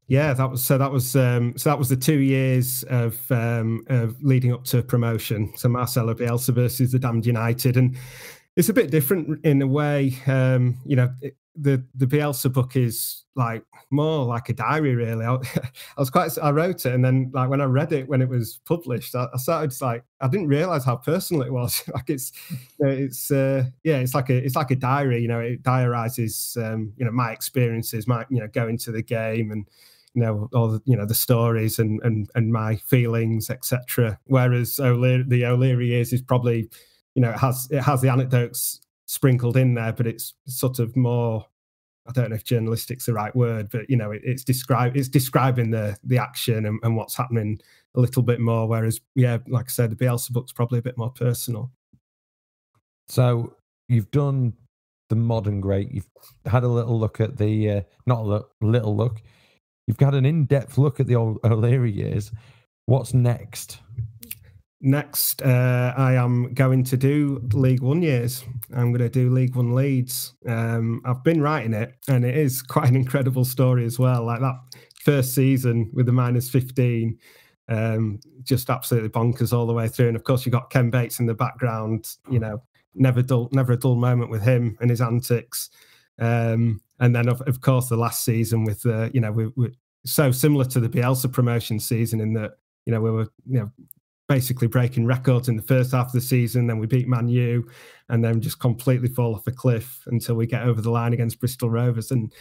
Yeah, 0.07 0.33
that 0.33 0.49
was 0.49 0.63
so. 0.63 0.77
That 0.77 0.91
was 0.91 1.15
um, 1.15 1.55
so. 1.55 1.69
That 1.69 1.77
was 1.77 1.89
the 1.89 1.95
two 1.95 2.19
years 2.19 2.83
of 2.89 3.31
um, 3.31 3.83
of 3.89 4.21
leading 4.23 4.51
up 4.51 4.63
to 4.65 4.81
promotion. 4.81 5.53
So 5.55 5.69
Marcelo 5.69 6.15
Bielsa 6.15 6.53
versus 6.53 6.91
the 6.91 6.99
Damned 6.99 7.27
United, 7.27 7.77
and 7.77 7.95
it's 8.55 8.69
a 8.69 8.73
bit 8.73 8.89
different 8.89 9.45
in 9.45 9.61
a 9.61 9.67
way. 9.67 10.15
Um, 10.25 10.79
you 10.83 10.95
know, 10.95 11.09
it, 11.21 11.37
the 11.61 11.83
the 11.95 12.05
Bielsa 12.05 12.51
book 12.51 12.75
is 12.75 13.23
like 13.35 13.63
more 13.91 14.25
like 14.25 14.49
a 14.49 14.53
diary, 14.53 14.95
really. 14.95 15.25
I, 15.25 15.33
I, 15.55 15.69
was 15.97 16.09
quite. 16.09 16.31
I 16.41 16.51
wrote 16.51 16.85
it, 16.85 16.93
and 16.93 17.03
then 17.03 17.31
like 17.33 17.49
when 17.49 17.61
I 17.61 17.65
read 17.65 17.91
it 17.91 18.07
when 18.07 18.21
it 18.21 18.29
was 18.29 18.59
published, 18.65 19.15
I, 19.15 19.27
I 19.33 19.37
started 19.37 19.73
like 19.81 20.03
I 20.21 20.27
didn't 20.27 20.47
realize 20.47 20.85
how 20.85 20.95
personal 20.95 21.43
it 21.43 21.51
was. 21.51 21.83
like 21.93 22.09
it's 22.09 22.31
it's 22.79 23.31
uh, 23.31 23.65
yeah, 23.83 23.97
it's 23.97 24.15
like 24.15 24.29
a 24.29 24.37
it's 24.37 24.55
like 24.55 24.71
a 24.71 24.75
diary. 24.75 25.21
You 25.21 25.27
know, 25.27 25.39
it 25.39 25.63
diarizes 25.63 26.57
um, 26.57 26.93
you 26.97 27.05
know 27.05 27.11
my 27.11 27.31
experiences, 27.31 28.07
my 28.07 28.25
you 28.29 28.39
know 28.39 28.47
going 28.47 28.77
to 28.79 28.91
the 28.91 29.03
game 29.03 29.51
and 29.51 29.67
you 30.13 30.23
know 30.23 30.49
all 30.53 30.69
the 30.69 30.81
you 30.85 30.97
know 30.97 31.05
the 31.05 31.13
stories 31.13 31.79
and 31.79 32.01
and 32.03 32.31
and 32.33 32.51
my 32.51 32.75
feelings 32.75 33.51
etc 33.51 34.19
whereas 34.25 34.79
O'Leary, 34.79 35.23
the 35.27 35.45
O'Leary 35.45 35.93
is 35.93 36.11
is 36.11 36.21
probably 36.23 36.67
you 37.13 37.21
know 37.21 37.29
it 37.29 37.37
has 37.37 37.67
it 37.69 37.81
has 37.81 38.01
the 38.01 38.09
anecdotes 38.09 38.81
sprinkled 39.09 39.57
in 39.57 39.73
there, 39.73 39.91
but 39.91 40.05
it's 40.05 40.35
sort 40.45 40.77
of 40.77 40.95
more. 40.95 41.45
I 42.09 42.11
don't 42.11 42.31
know 42.31 42.35
if 42.35 42.43
journalistic's 42.43 43.05
the 43.05 43.13
right 43.13 43.35
word, 43.35 43.69
but 43.71 43.87
you 43.87 43.95
know, 43.95 44.11
it, 44.11 44.21
it's 44.23 44.43
describe 44.43 44.97
it's 44.97 45.07
describing 45.07 45.69
the 45.69 45.95
the 46.03 46.17
action 46.17 46.65
and, 46.65 46.79
and, 46.81 46.97
what's 46.97 47.15
happening 47.15 47.59
a 47.95 47.99
little 47.99 48.23
bit 48.23 48.39
more. 48.39 48.67
Whereas, 48.67 48.99
yeah, 49.13 49.37
like 49.47 49.65
I 49.65 49.69
said, 49.69 49.91
the 49.91 49.95
Bielsa 49.95 50.31
book's 50.31 50.51
probably 50.51 50.79
a 50.79 50.81
bit 50.81 50.97
more 50.97 51.11
personal. 51.11 51.71
So 53.07 53.55
you've 53.87 54.09
done 54.09 54.53
the 55.09 55.15
modern 55.15 55.61
great. 55.61 55.91
You've 55.91 56.09
had 56.45 56.63
a 56.63 56.67
little 56.67 56.99
look 56.99 57.21
at 57.21 57.37
the 57.37 57.69
uh, 57.69 57.81
not 58.07 58.21
a 58.21 58.23
look, 58.23 58.51
little 58.61 58.95
look. 58.95 59.21
You've 59.85 59.97
got 59.97 60.15
an 60.15 60.25
in-depth 60.25 60.77
look 60.77 60.99
at 60.99 61.07
the 61.07 61.15
old 61.15 61.39
O'Leary 61.43 61.91
years. 61.91 62.31
What's 62.85 63.13
next? 63.13 63.79
Next, 64.81 65.41
uh, 65.41 65.93
I 65.97 66.13
am 66.13 66.53
going 66.53 66.85
to 66.85 66.95
do 66.95 67.41
League 67.53 67.81
One 67.81 68.01
years. 68.01 68.45
I'm 68.73 68.93
going 68.93 68.99
to 68.99 69.09
do 69.09 69.29
League 69.29 69.55
One 69.55 69.75
Leeds. 69.75 70.35
Um, 70.47 71.01
I've 71.03 71.23
been 71.23 71.41
writing 71.41 71.73
it, 71.73 71.95
and 72.07 72.23
it 72.23 72.37
is 72.37 72.61
quite 72.75 72.87
an 72.87 72.95
incredible 72.95 73.43
story 73.43 73.83
as 73.85 73.99
well. 73.99 74.25
Like 74.25 74.39
that 74.39 74.55
first 75.03 75.35
season 75.35 75.89
with 75.93 76.05
the 76.05 76.13
minus 76.13 76.49
15, 76.49 77.17
um, 77.67 78.21
just 78.43 78.69
absolutely 78.69 79.09
bonkers 79.09 79.51
all 79.51 79.67
the 79.67 79.73
way 79.73 79.89
through. 79.89 80.07
And 80.07 80.15
of 80.15 80.23
course, 80.23 80.45
you've 80.45 80.53
got 80.53 80.69
Ken 80.69 80.89
Bates 80.89 81.19
in 81.19 81.25
the 81.25 81.33
background. 81.33 82.15
You 82.29 82.39
know, 82.39 82.63
never 82.95 83.21
dull, 83.21 83.49
never 83.51 83.73
a 83.73 83.77
dull 83.77 83.95
moment 83.95 84.31
with 84.31 84.43
him 84.43 84.77
and 84.79 84.89
his 84.89 85.01
antics. 85.01 85.69
Um, 86.19 86.79
and 87.01 87.13
then, 87.13 87.27
of, 87.27 87.41
of 87.41 87.59
course, 87.59 87.89
the 87.89 87.97
last 87.97 88.23
season 88.23 88.63
with 88.63 88.85
uh, 88.85 89.09
you 89.13 89.19
know, 89.19 89.33
we, 89.33 89.47
we 89.57 89.71
so 90.05 90.31
similar 90.31 90.63
to 90.65 90.79
the 90.79 90.89
Bielsa 90.89 91.31
promotion 91.31 91.81
season 91.81 92.21
in 92.21 92.33
that 92.33 92.51
you 92.85 92.93
know 92.93 93.01
we 93.01 93.11
were 93.11 93.27
you 93.45 93.59
know 93.59 93.71
basically 94.29 94.67
breaking 94.67 95.07
records 95.07 95.49
in 95.49 95.57
the 95.57 95.63
first 95.63 95.91
half 95.91 96.05
of 96.05 96.13
the 96.13 96.21
season. 96.21 96.67
Then 96.67 96.77
we 96.77 96.87
beat 96.87 97.09
Man 97.09 97.27
U, 97.27 97.67
and 98.07 98.23
then 98.23 98.39
just 98.39 98.59
completely 98.59 99.09
fall 99.09 99.35
off 99.35 99.47
a 99.47 99.51
cliff 99.51 100.03
until 100.05 100.35
we 100.35 100.45
get 100.45 100.63
over 100.63 100.79
the 100.79 100.91
line 100.91 101.11
against 101.11 101.39
Bristol 101.39 101.69
Rovers. 101.69 102.11
And 102.11 102.31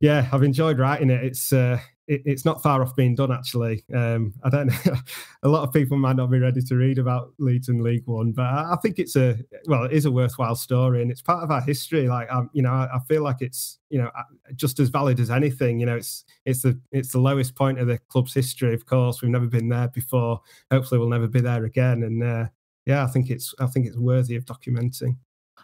yeah, 0.00 0.28
I've 0.32 0.42
enjoyed 0.42 0.78
writing 0.78 1.10
it. 1.10 1.22
It's 1.22 1.52
uh, 1.52 1.78
it, 2.08 2.22
it's 2.24 2.44
not 2.44 2.62
far 2.62 2.82
off 2.82 2.96
being 2.96 3.14
done 3.14 3.30
actually. 3.30 3.84
Um, 3.94 4.34
I 4.42 4.48
don't 4.48 4.66
know. 4.66 4.94
a 5.42 5.48
lot 5.48 5.62
of 5.62 5.72
people 5.72 5.98
might 5.98 6.16
not 6.16 6.30
be 6.30 6.38
ready 6.38 6.62
to 6.62 6.74
read 6.74 6.98
about 6.98 7.32
Leeds 7.38 7.68
and 7.68 7.82
League 7.82 8.06
One, 8.06 8.32
but 8.32 8.46
I, 8.46 8.72
I, 8.72 8.76
think 8.82 8.98
it's 8.98 9.14
a 9.14 9.36
well, 9.66 9.84
it 9.84 9.92
is 9.92 10.06
a 10.06 10.10
worthwhile 10.10 10.56
story, 10.56 11.02
and 11.02 11.10
it's 11.10 11.22
part 11.22 11.44
of 11.44 11.50
our 11.50 11.60
history. 11.60 12.08
Like, 12.08 12.28
you 12.52 12.62
know, 12.62 12.72
I, 12.72 12.88
I, 12.96 12.98
feel 13.06 13.22
like 13.22 13.36
it's 13.40 13.78
you 13.90 13.98
know 13.98 14.10
just 14.56 14.80
as 14.80 14.88
valid 14.88 15.20
as 15.20 15.30
anything. 15.30 15.78
You 15.78 15.86
know, 15.86 15.96
it's 15.96 16.24
it's 16.46 16.62
the 16.62 16.80
it's 16.90 17.12
the 17.12 17.20
lowest 17.20 17.54
point 17.54 17.78
of 17.78 17.86
the 17.86 17.98
club's 18.08 18.34
history. 18.34 18.74
Of 18.74 18.86
course, 18.86 19.20
we've 19.20 19.30
never 19.30 19.46
been 19.46 19.68
there 19.68 19.88
before. 19.88 20.40
Hopefully, 20.70 20.98
we'll 20.98 21.10
never 21.10 21.28
be 21.28 21.40
there 21.40 21.64
again. 21.64 22.02
And 22.02 22.22
uh, 22.22 22.46
yeah, 22.86 23.04
I 23.04 23.06
think 23.06 23.30
it's 23.30 23.54
I 23.60 23.66
think 23.66 23.86
it's 23.86 23.98
worthy 23.98 24.36
of 24.36 24.46
documenting. 24.46 25.16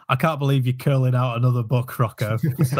I 0.07 0.15
can't 0.15 0.39
believe 0.39 0.67
you're 0.67 0.75
curling 0.75 1.15
out 1.15 1.37
another 1.37 1.63
book, 1.63 1.97
Rocco. 1.97 2.37
it's, 2.43 2.73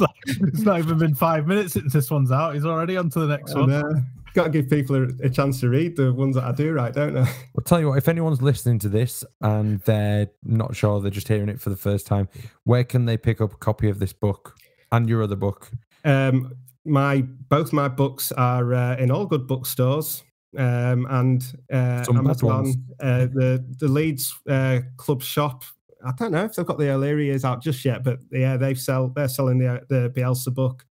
like, 0.00 0.10
it's 0.26 0.60
not 0.60 0.78
even 0.78 0.98
been 0.98 1.14
five 1.14 1.46
minutes 1.46 1.72
since 1.72 1.92
this 1.92 2.10
one's 2.10 2.30
out. 2.30 2.54
He's 2.54 2.64
already 2.64 2.96
on 2.96 3.10
to 3.10 3.20
the 3.20 3.26
next 3.26 3.54
one. 3.54 3.72
Uh, 3.72 4.00
got 4.32 4.44
to 4.44 4.50
give 4.50 4.70
people 4.70 4.96
a, 4.96 5.08
a, 5.24 5.30
chance 5.30 5.58
to 5.60 5.68
read 5.68 5.96
the 5.96 6.12
ones 6.12 6.36
that 6.36 6.44
I 6.44 6.52
do 6.52 6.72
right, 6.72 6.92
don't 6.92 7.16
I? 7.16 7.22
I'll 7.22 7.64
tell 7.64 7.80
you 7.80 7.88
what, 7.88 7.98
if 7.98 8.06
anyone's 8.06 8.42
listening 8.42 8.78
to 8.80 8.88
this 8.88 9.24
and 9.40 9.80
they're 9.80 10.28
not 10.44 10.76
sure, 10.76 11.00
they're 11.00 11.10
just 11.10 11.26
hearing 11.26 11.48
it 11.48 11.60
for 11.60 11.70
the 11.70 11.76
first 11.76 12.06
time, 12.06 12.28
where 12.64 12.84
can 12.84 13.06
they 13.06 13.16
pick 13.16 13.40
up 13.40 13.54
a 13.54 13.56
copy 13.56 13.88
of 13.88 13.98
this 13.98 14.12
book 14.12 14.56
and 14.92 15.08
your 15.08 15.22
other 15.22 15.36
book? 15.36 15.70
Um, 16.04 16.54
my 16.84 17.22
both 17.22 17.72
my 17.72 17.88
books 17.88 18.30
are 18.32 18.72
uh, 18.72 18.96
in 18.96 19.10
all 19.10 19.26
good 19.26 19.48
bookstores 19.48 20.22
um, 20.56 21.06
and 21.10 21.42
uh, 21.72 22.04
Amazon, 22.08 22.74
uh, 23.00 23.26
the 23.26 23.64
the 23.78 23.88
Leeds 23.88 24.34
uh, 24.48 24.80
club 24.96 25.22
shop. 25.22 25.64
I 26.04 26.12
don't 26.16 26.32
know 26.32 26.44
if 26.44 26.54
they've 26.54 26.66
got 26.66 26.78
the 26.78 26.90
O'Leary 26.90 27.36
out 27.44 27.62
just 27.62 27.84
yet, 27.84 28.04
but 28.04 28.20
yeah, 28.30 28.56
they 28.56 28.74
sell 28.74 29.08
they're 29.08 29.28
selling 29.28 29.58
the 29.58 29.82
the 29.88 30.10
Bielsa 30.10 30.52
book. 30.52 30.84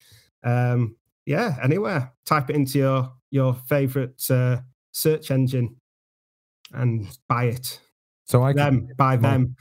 Um, 0.42 0.96
yeah, 1.26 1.56
anywhere. 1.62 2.12
Type 2.26 2.50
it 2.50 2.56
into 2.56 2.78
your 2.78 3.12
your 3.30 3.54
favorite 3.54 4.22
uh, 4.30 4.58
search 4.92 5.30
engine 5.30 5.76
and 6.72 7.06
buy 7.28 7.44
it. 7.44 7.80
So 8.26 8.42
I 8.42 8.54
them 8.54 8.86
could, 8.86 8.96
buy 8.96 9.16
them. 9.16 9.54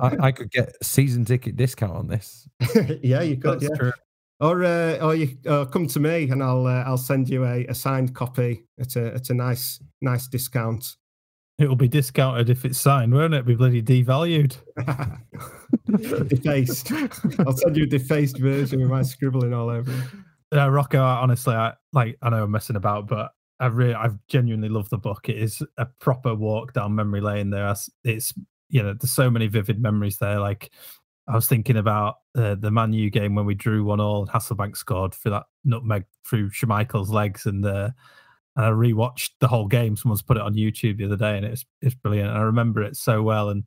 I, 0.00 0.16
I, 0.20 0.32
could 0.32 0.52
get 0.52 0.72
season 0.80 1.24
ticket 1.24 1.56
discount 1.56 1.96
on 1.96 2.06
this. 2.06 2.48
yeah, 3.02 3.20
you 3.22 3.36
could. 3.36 3.60
That's 3.60 3.64
yeah. 3.64 3.76
True 3.76 3.92
or 4.40 4.64
uh, 4.64 4.98
or 4.98 5.14
you 5.14 5.36
uh, 5.46 5.64
come 5.64 5.86
to 5.88 6.00
me 6.00 6.28
and 6.30 6.42
I'll 6.42 6.66
uh, 6.66 6.82
I'll 6.84 6.98
send 6.98 7.28
you 7.28 7.44
a, 7.44 7.64
a, 7.66 7.74
signed 7.74 8.14
copy 8.14 8.64
at 8.78 8.96
a 8.96 9.14
at 9.14 9.30
a 9.30 9.34
nice 9.34 9.80
nice 10.00 10.26
discount. 10.28 10.96
It'll 11.58 11.76
be 11.76 11.88
discounted 11.88 12.50
if 12.50 12.66
it's 12.66 12.78
signed, 12.78 13.14
won't 13.14 13.32
it? 13.32 13.46
Be 13.46 13.54
bloody 13.54 13.82
devalued. 13.82 14.56
defaced. 16.28 16.92
I'll 17.40 17.56
send 17.56 17.78
you 17.78 17.84
a 17.84 17.86
defaced 17.86 18.38
version 18.38 18.80
with 18.80 18.90
my 18.90 19.00
scribbling 19.00 19.54
all 19.54 19.70
over. 19.70 19.90
Yeah, 20.52 20.66
Rocco. 20.66 21.02
Honestly, 21.02 21.54
I 21.54 21.72
like. 21.94 22.18
I 22.20 22.28
know 22.28 22.44
I'm 22.44 22.50
messing 22.50 22.76
about, 22.76 23.08
but 23.08 23.32
I 23.58 23.66
really, 23.66 23.94
I've 23.94 24.18
genuinely 24.28 24.68
loved 24.68 24.90
the 24.90 24.98
book. 24.98 25.30
It 25.30 25.38
is 25.38 25.62
a 25.78 25.86
proper 25.98 26.34
walk 26.34 26.74
down 26.74 26.94
memory 26.94 27.22
lane. 27.22 27.48
There, 27.48 27.74
it's 28.04 28.34
you 28.68 28.82
know, 28.82 28.92
there's 28.92 29.12
so 29.12 29.30
many 29.30 29.46
vivid 29.46 29.80
memories 29.80 30.18
there. 30.18 30.38
Like 30.38 30.72
I 31.28 31.34
was 31.34 31.48
thinking 31.48 31.76
about 31.76 32.16
uh, 32.36 32.54
the 32.54 32.70
Man 32.70 32.92
U 32.92 33.10
game 33.10 33.34
when 33.34 33.46
we 33.46 33.54
drew 33.54 33.84
one 33.84 34.00
all. 34.00 34.26
Hasselbaink 34.26 34.76
scored 34.76 35.14
for 35.14 35.30
that 35.30 35.44
nutmeg 35.64 36.04
through 36.24 36.50
Schmeichel's 36.50 37.10
legs, 37.10 37.46
and 37.46 37.64
uh, 37.64 37.90
and 38.54 38.64
I 38.64 38.70
rewatched 38.70 39.30
the 39.40 39.48
whole 39.48 39.66
game. 39.66 39.96
Someone's 39.96 40.22
put 40.22 40.36
it 40.36 40.42
on 40.42 40.54
YouTube 40.54 40.98
the 40.98 41.06
other 41.06 41.16
day, 41.16 41.36
and 41.36 41.44
it's 41.44 41.64
it's 41.82 41.94
brilliant. 41.94 42.30
And 42.30 42.38
I 42.38 42.42
remember 42.42 42.82
it 42.82 42.96
so 42.96 43.22
well. 43.22 43.48
And 43.48 43.64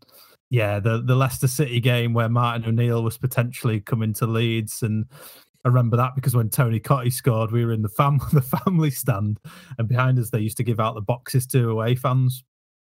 yeah, 0.50 0.80
the 0.80 1.02
the 1.02 1.16
Leicester 1.16 1.48
City 1.48 1.82
game 1.82 2.14
where 2.14 2.30
Martin 2.30 2.68
O'Neill 2.68 3.04
was 3.04 3.18
potentially 3.18 3.82
coming 3.82 4.14
to 4.14 4.26
Leeds, 4.26 4.82
and 4.82 5.06
I 5.66 5.68
remember 5.68 5.98
that 5.98 6.16
because 6.16 6.36
when 6.36 6.50
Tony 6.50 6.80
Cottee 6.80 7.12
scored, 7.12 7.52
we 7.52 7.66
were 7.66 7.74
in 7.74 7.82
the 7.82 7.90
fam 7.90 8.20
the 8.34 8.42
family 8.42 8.92
stand, 8.92 9.40
and 9.78 9.88
behind 9.88 10.18
us 10.18 10.30
they 10.30 10.40
used 10.40 10.58
to 10.58 10.64
give 10.64 10.80
out 10.80 10.96
the 10.96 11.02
boxes 11.02 11.46
to 11.48 11.70
away 11.70 11.96
fans 11.96 12.44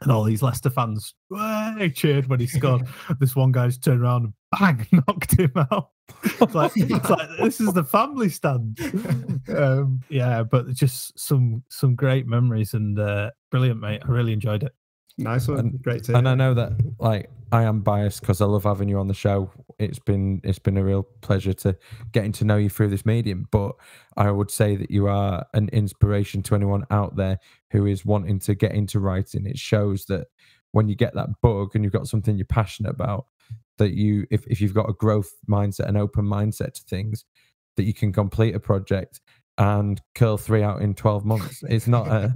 and 0.01 0.11
all 0.11 0.23
these 0.23 0.43
Leicester 0.43 0.69
fans 0.69 1.15
way, 1.29 1.91
cheered 1.95 2.27
when 2.27 2.39
he 2.39 2.47
scored. 2.47 2.87
this 3.19 3.35
one 3.35 3.51
guy 3.51 3.67
just 3.67 3.83
turned 3.83 4.01
around 4.01 4.25
and 4.25 4.33
bang, 4.57 4.85
knocked 4.91 5.39
him 5.39 5.51
out. 5.55 5.89
It's 6.39 6.55
like, 6.55 6.71
it's 6.75 7.09
like 7.09 7.29
this 7.39 7.59
is 7.59 7.73
the 7.73 7.83
family 7.83 8.29
stand. 8.29 8.79
Um, 9.49 10.01
yeah, 10.09 10.43
but 10.43 10.67
just 10.73 11.17
some 11.17 11.63
some 11.69 11.95
great 11.95 12.27
memories 12.27 12.73
and 12.73 12.99
uh, 12.99 13.31
brilliant, 13.49 13.79
mate. 13.79 14.01
I 14.05 14.11
really 14.11 14.33
enjoyed 14.33 14.63
it. 14.63 14.73
Nice 15.17 15.47
one, 15.47 15.59
And- 15.59 15.81
great 15.81 16.03
to 16.05 16.17
and 16.17 16.27
I 16.27 16.35
know 16.35 16.53
that 16.53 16.73
like 16.99 17.29
I 17.51 17.63
am 17.63 17.79
biased 17.79 18.19
because 18.21 18.41
I 18.41 18.45
love 18.45 18.63
having 18.65 18.89
you 18.89 18.99
on 18.99 19.07
the 19.07 19.13
show. 19.13 19.49
It's 19.79 19.99
been 19.99 20.41
it's 20.43 20.59
been 20.59 20.77
a 20.77 20.83
real 20.83 21.03
pleasure 21.21 21.53
to 21.53 21.77
getting 22.11 22.33
to 22.33 22.45
know 22.45 22.57
you 22.57 22.69
through 22.69 22.89
this 22.89 23.05
medium. 23.05 23.47
But 23.51 23.73
I 24.17 24.31
would 24.31 24.51
say 24.51 24.75
that 24.75 24.91
you 24.91 25.07
are 25.07 25.45
an 25.53 25.69
inspiration 25.69 26.43
to 26.43 26.55
anyone 26.55 26.85
out 26.91 27.15
there 27.15 27.39
who 27.71 27.85
is 27.85 28.05
wanting 28.05 28.39
to 28.39 28.55
get 28.55 28.73
into 28.73 28.99
writing. 28.99 29.45
It 29.45 29.57
shows 29.57 30.05
that 30.05 30.27
when 30.71 30.89
you 30.89 30.95
get 30.95 31.15
that 31.15 31.29
bug 31.41 31.71
and 31.73 31.83
you've 31.83 31.93
got 31.93 32.07
something 32.07 32.35
you're 32.35 32.45
passionate 32.45 32.91
about, 32.91 33.27
that 33.77 33.93
you 33.93 34.25
if, 34.31 34.45
if 34.47 34.61
you've 34.61 34.73
got 34.73 34.89
a 34.89 34.93
growth 34.93 35.31
mindset, 35.49 35.87
an 35.87 35.97
open 35.97 36.25
mindset 36.25 36.73
to 36.73 36.81
things, 36.83 37.25
that 37.75 37.83
you 37.83 37.93
can 37.93 38.11
complete 38.11 38.55
a 38.55 38.59
project 38.59 39.21
and 39.57 40.01
curl 40.13 40.37
three 40.37 40.61
out 40.61 40.81
in 40.81 40.93
12 40.93 41.25
months. 41.25 41.63
It's 41.67 41.87
not 41.87 42.07
a 42.07 42.33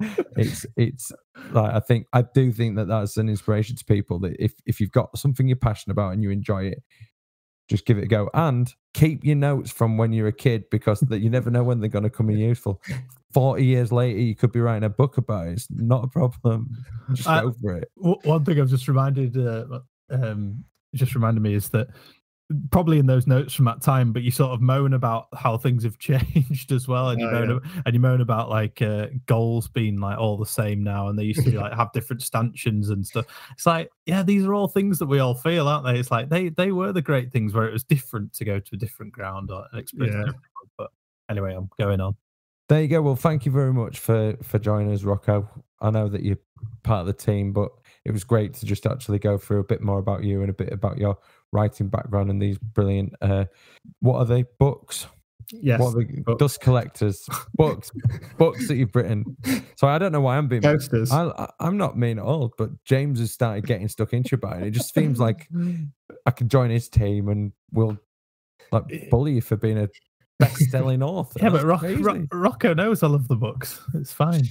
it's 0.36 0.66
it's 0.76 1.12
like 1.50 1.74
I 1.74 1.80
think 1.80 2.06
I 2.12 2.22
do 2.22 2.52
think 2.52 2.76
that 2.76 2.88
that's 2.88 3.16
an 3.16 3.28
inspiration 3.28 3.76
to 3.76 3.84
people 3.84 4.18
that 4.20 4.36
if 4.38 4.52
if 4.66 4.80
you've 4.80 4.92
got 4.92 5.16
something 5.18 5.48
you're 5.48 5.56
passionate 5.56 5.92
about 5.92 6.12
and 6.12 6.22
you 6.22 6.30
enjoy 6.30 6.64
it, 6.64 6.82
just 7.68 7.86
give 7.86 7.98
it 7.98 8.04
a 8.04 8.08
go 8.08 8.30
and 8.34 8.72
keep 8.92 9.24
your 9.24 9.36
notes 9.36 9.72
from 9.72 9.96
when 9.96 10.12
you're 10.12 10.28
a 10.28 10.32
kid 10.32 10.64
because 10.70 11.00
that 11.00 11.20
you 11.20 11.30
never 11.30 11.50
know 11.50 11.64
when 11.64 11.80
they're 11.80 11.88
going 11.88 12.04
to 12.04 12.10
come 12.10 12.30
in 12.30 12.38
useful. 12.38 12.80
Forty 13.32 13.64
years 13.64 13.90
later, 13.90 14.20
you 14.20 14.36
could 14.36 14.52
be 14.52 14.60
writing 14.60 14.84
a 14.84 14.90
book 14.90 15.18
about 15.18 15.48
it. 15.48 15.52
It's 15.54 15.66
not 15.70 16.04
a 16.04 16.08
problem. 16.08 16.70
Just 17.14 17.28
I- 17.28 17.40
go 17.40 17.52
for 17.60 17.76
it. 17.76 17.90
One 17.96 18.44
thing 18.44 18.60
I've 18.60 18.68
just 18.68 18.86
reminded, 18.86 19.36
uh, 19.36 19.80
um, 20.10 20.64
just 20.94 21.14
reminded 21.14 21.42
me 21.42 21.54
is 21.54 21.68
that 21.70 21.88
probably 22.70 22.98
in 22.98 23.06
those 23.06 23.26
notes 23.26 23.54
from 23.54 23.64
that 23.64 23.80
time, 23.80 24.12
but 24.12 24.22
you 24.22 24.30
sort 24.30 24.50
of 24.52 24.60
moan 24.60 24.92
about 24.92 25.28
how 25.34 25.56
things 25.56 25.82
have 25.82 25.98
changed 25.98 26.72
as 26.72 26.86
well, 26.86 27.08
and 27.08 27.20
you 27.20 27.26
Oh, 27.28 27.32
moan 27.32 27.48
yeah. 27.64 27.82
and 27.86 27.94
you 27.94 28.00
moan 28.00 28.20
about 28.20 28.50
like 28.50 28.82
uh, 28.82 29.06
goals 29.26 29.66
being 29.68 29.98
like 29.98 30.18
all 30.18 30.36
the 30.36 30.44
same 30.46 30.82
now, 30.82 31.08
and 31.08 31.18
they 31.18 31.24
used 31.24 31.42
to 31.44 31.50
be, 31.50 31.56
like 31.56 31.72
have 31.72 31.90
different 31.92 32.22
stanchions 32.22 32.90
and 32.90 33.04
stuff. 33.06 33.24
It's 33.52 33.66
like, 33.66 33.88
yeah, 34.06 34.22
these 34.22 34.44
are 34.44 34.54
all 34.54 34.68
things 34.68 34.98
that 34.98 35.06
we 35.06 35.20
all 35.20 35.34
feel, 35.34 35.68
aren't 35.68 35.86
they? 35.86 35.98
It's 35.98 36.10
like 36.10 36.28
they 36.28 36.50
they 36.50 36.70
were 36.70 36.92
the 36.92 37.02
great 37.02 37.32
things 37.32 37.54
where 37.54 37.66
it 37.66 37.72
was 37.72 37.82
different 37.84 38.32
to 38.34 38.44
go 38.44 38.60
to 38.60 38.70
a 38.74 38.78
different 38.78 39.12
ground 39.12 39.50
or 39.50 39.66
an 39.72 39.78
experience. 39.78 40.32
Yeah. 40.34 40.68
But 40.76 40.90
anyway, 41.30 41.54
I'm 41.54 41.70
going 41.78 42.00
on. 42.00 42.14
There 42.68 42.80
you 42.82 42.88
go. 42.88 43.02
Well, 43.02 43.16
thank 43.16 43.46
you 43.46 43.52
very 43.52 43.72
much 43.72 43.98
for 43.98 44.36
for 44.42 44.58
joining 44.58 44.92
us, 44.92 45.02
Rocco. 45.02 45.48
I 45.80 45.90
know 45.90 46.08
that 46.08 46.22
you're 46.22 46.38
part 46.82 47.00
of 47.00 47.06
the 47.06 47.12
team, 47.14 47.52
but 47.52 47.72
it 48.04 48.12
was 48.12 48.24
great 48.24 48.54
to 48.54 48.66
just 48.66 48.86
actually 48.86 49.18
go 49.18 49.38
through 49.38 49.60
a 49.60 49.64
bit 49.64 49.80
more 49.82 49.98
about 49.98 50.24
you 50.24 50.40
and 50.42 50.50
a 50.50 50.54
bit 50.54 50.72
about 50.72 50.98
your 50.98 51.16
writing 51.52 51.88
background 51.88 52.30
and 52.30 52.40
these 52.40 52.58
brilliant. 52.58 53.14
uh 53.20 53.44
What 54.00 54.18
are 54.18 54.24
they? 54.26 54.44
Books. 54.58 55.06
yes, 55.52 55.78
What 55.80 55.94
are 55.94 56.04
they? 56.04 56.20
books. 56.20 56.38
Dust 56.38 56.60
collectors. 56.60 57.26
Books. 57.54 57.90
books 58.38 58.68
that 58.68 58.76
you've 58.76 58.94
written. 58.94 59.36
So 59.76 59.86
I 59.88 59.98
don't 59.98 60.12
know 60.12 60.20
why 60.20 60.36
I'm 60.36 60.48
being. 60.48 60.62
posters. 60.62 61.10
I, 61.12 61.50
I'm 61.60 61.76
not 61.76 61.96
mean 61.98 62.18
at 62.18 62.24
all, 62.24 62.52
but 62.58 62.70
James 62.84 63.20
has 63.20 63.32
started 63.32 63.66
getting 63.66 63.88
stuck 63.88 64.12
into 64.12 64.34
it. 64.36 64.62
It 64.62 64.70
just 64.72 64.94
seems 64.94 65.18
like 65.20 65.48
I 66.26 66.30
could 66.30 66.50
join 66.50 66.70
his 66.70 66.88
team 66.88 67.28
and 67.28 67.52
we'll 67.72 67.98
like 68.72 69.08
bully 69.10 69.34
you 69.34 69.40
for 69.40 69.56
being 69.56 69.78
a 69.78 69.88
best-selling 70.40 71.02
author. 71.02 71.38
Yeah, 71.42 71.50
but 71.50 71.62
Rock, 71.64 71.80
crazy. 71.80 72.02
Rock, 72.02 72.18
Rocco 72.32 72.74
knows 72.74 73.02
I 73.02 73.06
love 73.06 73.28
the 73.28 73.36
books. 73.36 73.80
It's 73.94 74.12
fine. 74.12 74.42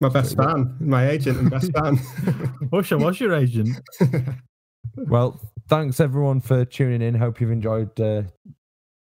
My 0.00 0.08
best 0.08 0.36
fan, 0.36 0.76
my 0.80 1.08
agent 1.08 1.38
and 1.38 1.50
best 1.50 1.72
fan. 1.72 1.98
Usher 2.72 2.98
was 2.98 3.20
your 3.20 3.34
agent. 3.34 3.80
Well, 4.96 5.40
thanks 5.68 5.98
everyone 5.98 6.40
for 6.40 6.64
tuning 6.64 7.02
in. 7.02 7.14
Hope 7.14 7.40
you've 7.40 7.50
enjoyed 7.50 7.98
uh, 8.00 8.22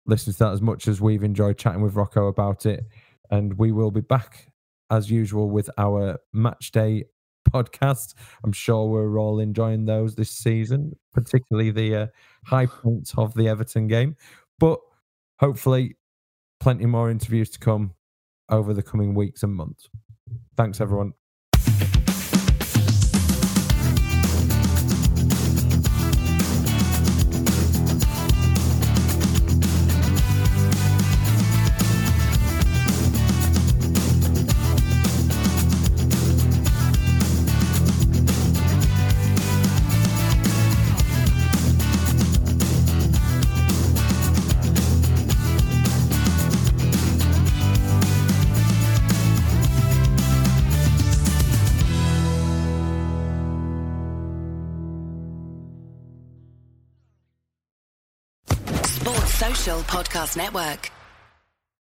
listening 0.06 0.34
to 0.34 0.39
that 0.39 0.54
as 0.54 0.62
much 0.62 0.88
as 0.88 1.01
we've 1.01 1.23
enjoyed 1.23 1.58
chatting 1.58 1.82
with 1.82 1.95
Rocco 1.95 2.27
about 2.27 2.65
it. 2.65 2.86
And 3.30 3.58
we 3.58 3.71
will 3.71 3.91
be 3.91 4.01
back 4.01 4.51
as 4.89 5.12
usual 5.12 5.49
with 5.49 5.69
our 5.77 6.19
match 6.34 6.71
day 6.71 7.06
podcast. 7.49 8.13
I'm 8.43 8.51
sure 8.54 8.88
we're 8.88 9.19
all 9.19 9.39
enjoying 9.39 9.86
those 9.86 10.15
this 10.15 10.32
season, 10.32 10.93
particularly 11.13 11.71
the 11.71 11.95
uh, 11.95 12.08
high 12.45 12.67
points 12.67 13.13
of 13.17 13.34
the 13.34 13.47
Everton 13.47 13.88
game. 13.88 14.15
But 14.60 14.80
hopefully, 15.39 15.97
plenty 16.60 16.86
more 16.86 17.10
interviews 17.10 17.49
to 17.51 17.60
come 17.60 17.95
over 18.49 18.73
the 18.73 18.84
coming 18.84 19.13
weeks 19.13 19.43
and 19.43 19.54
months. 19.54 19.89
Thanks, 20.55 20.81
everyone. 20.81 21.13
Network. 60.35 60.91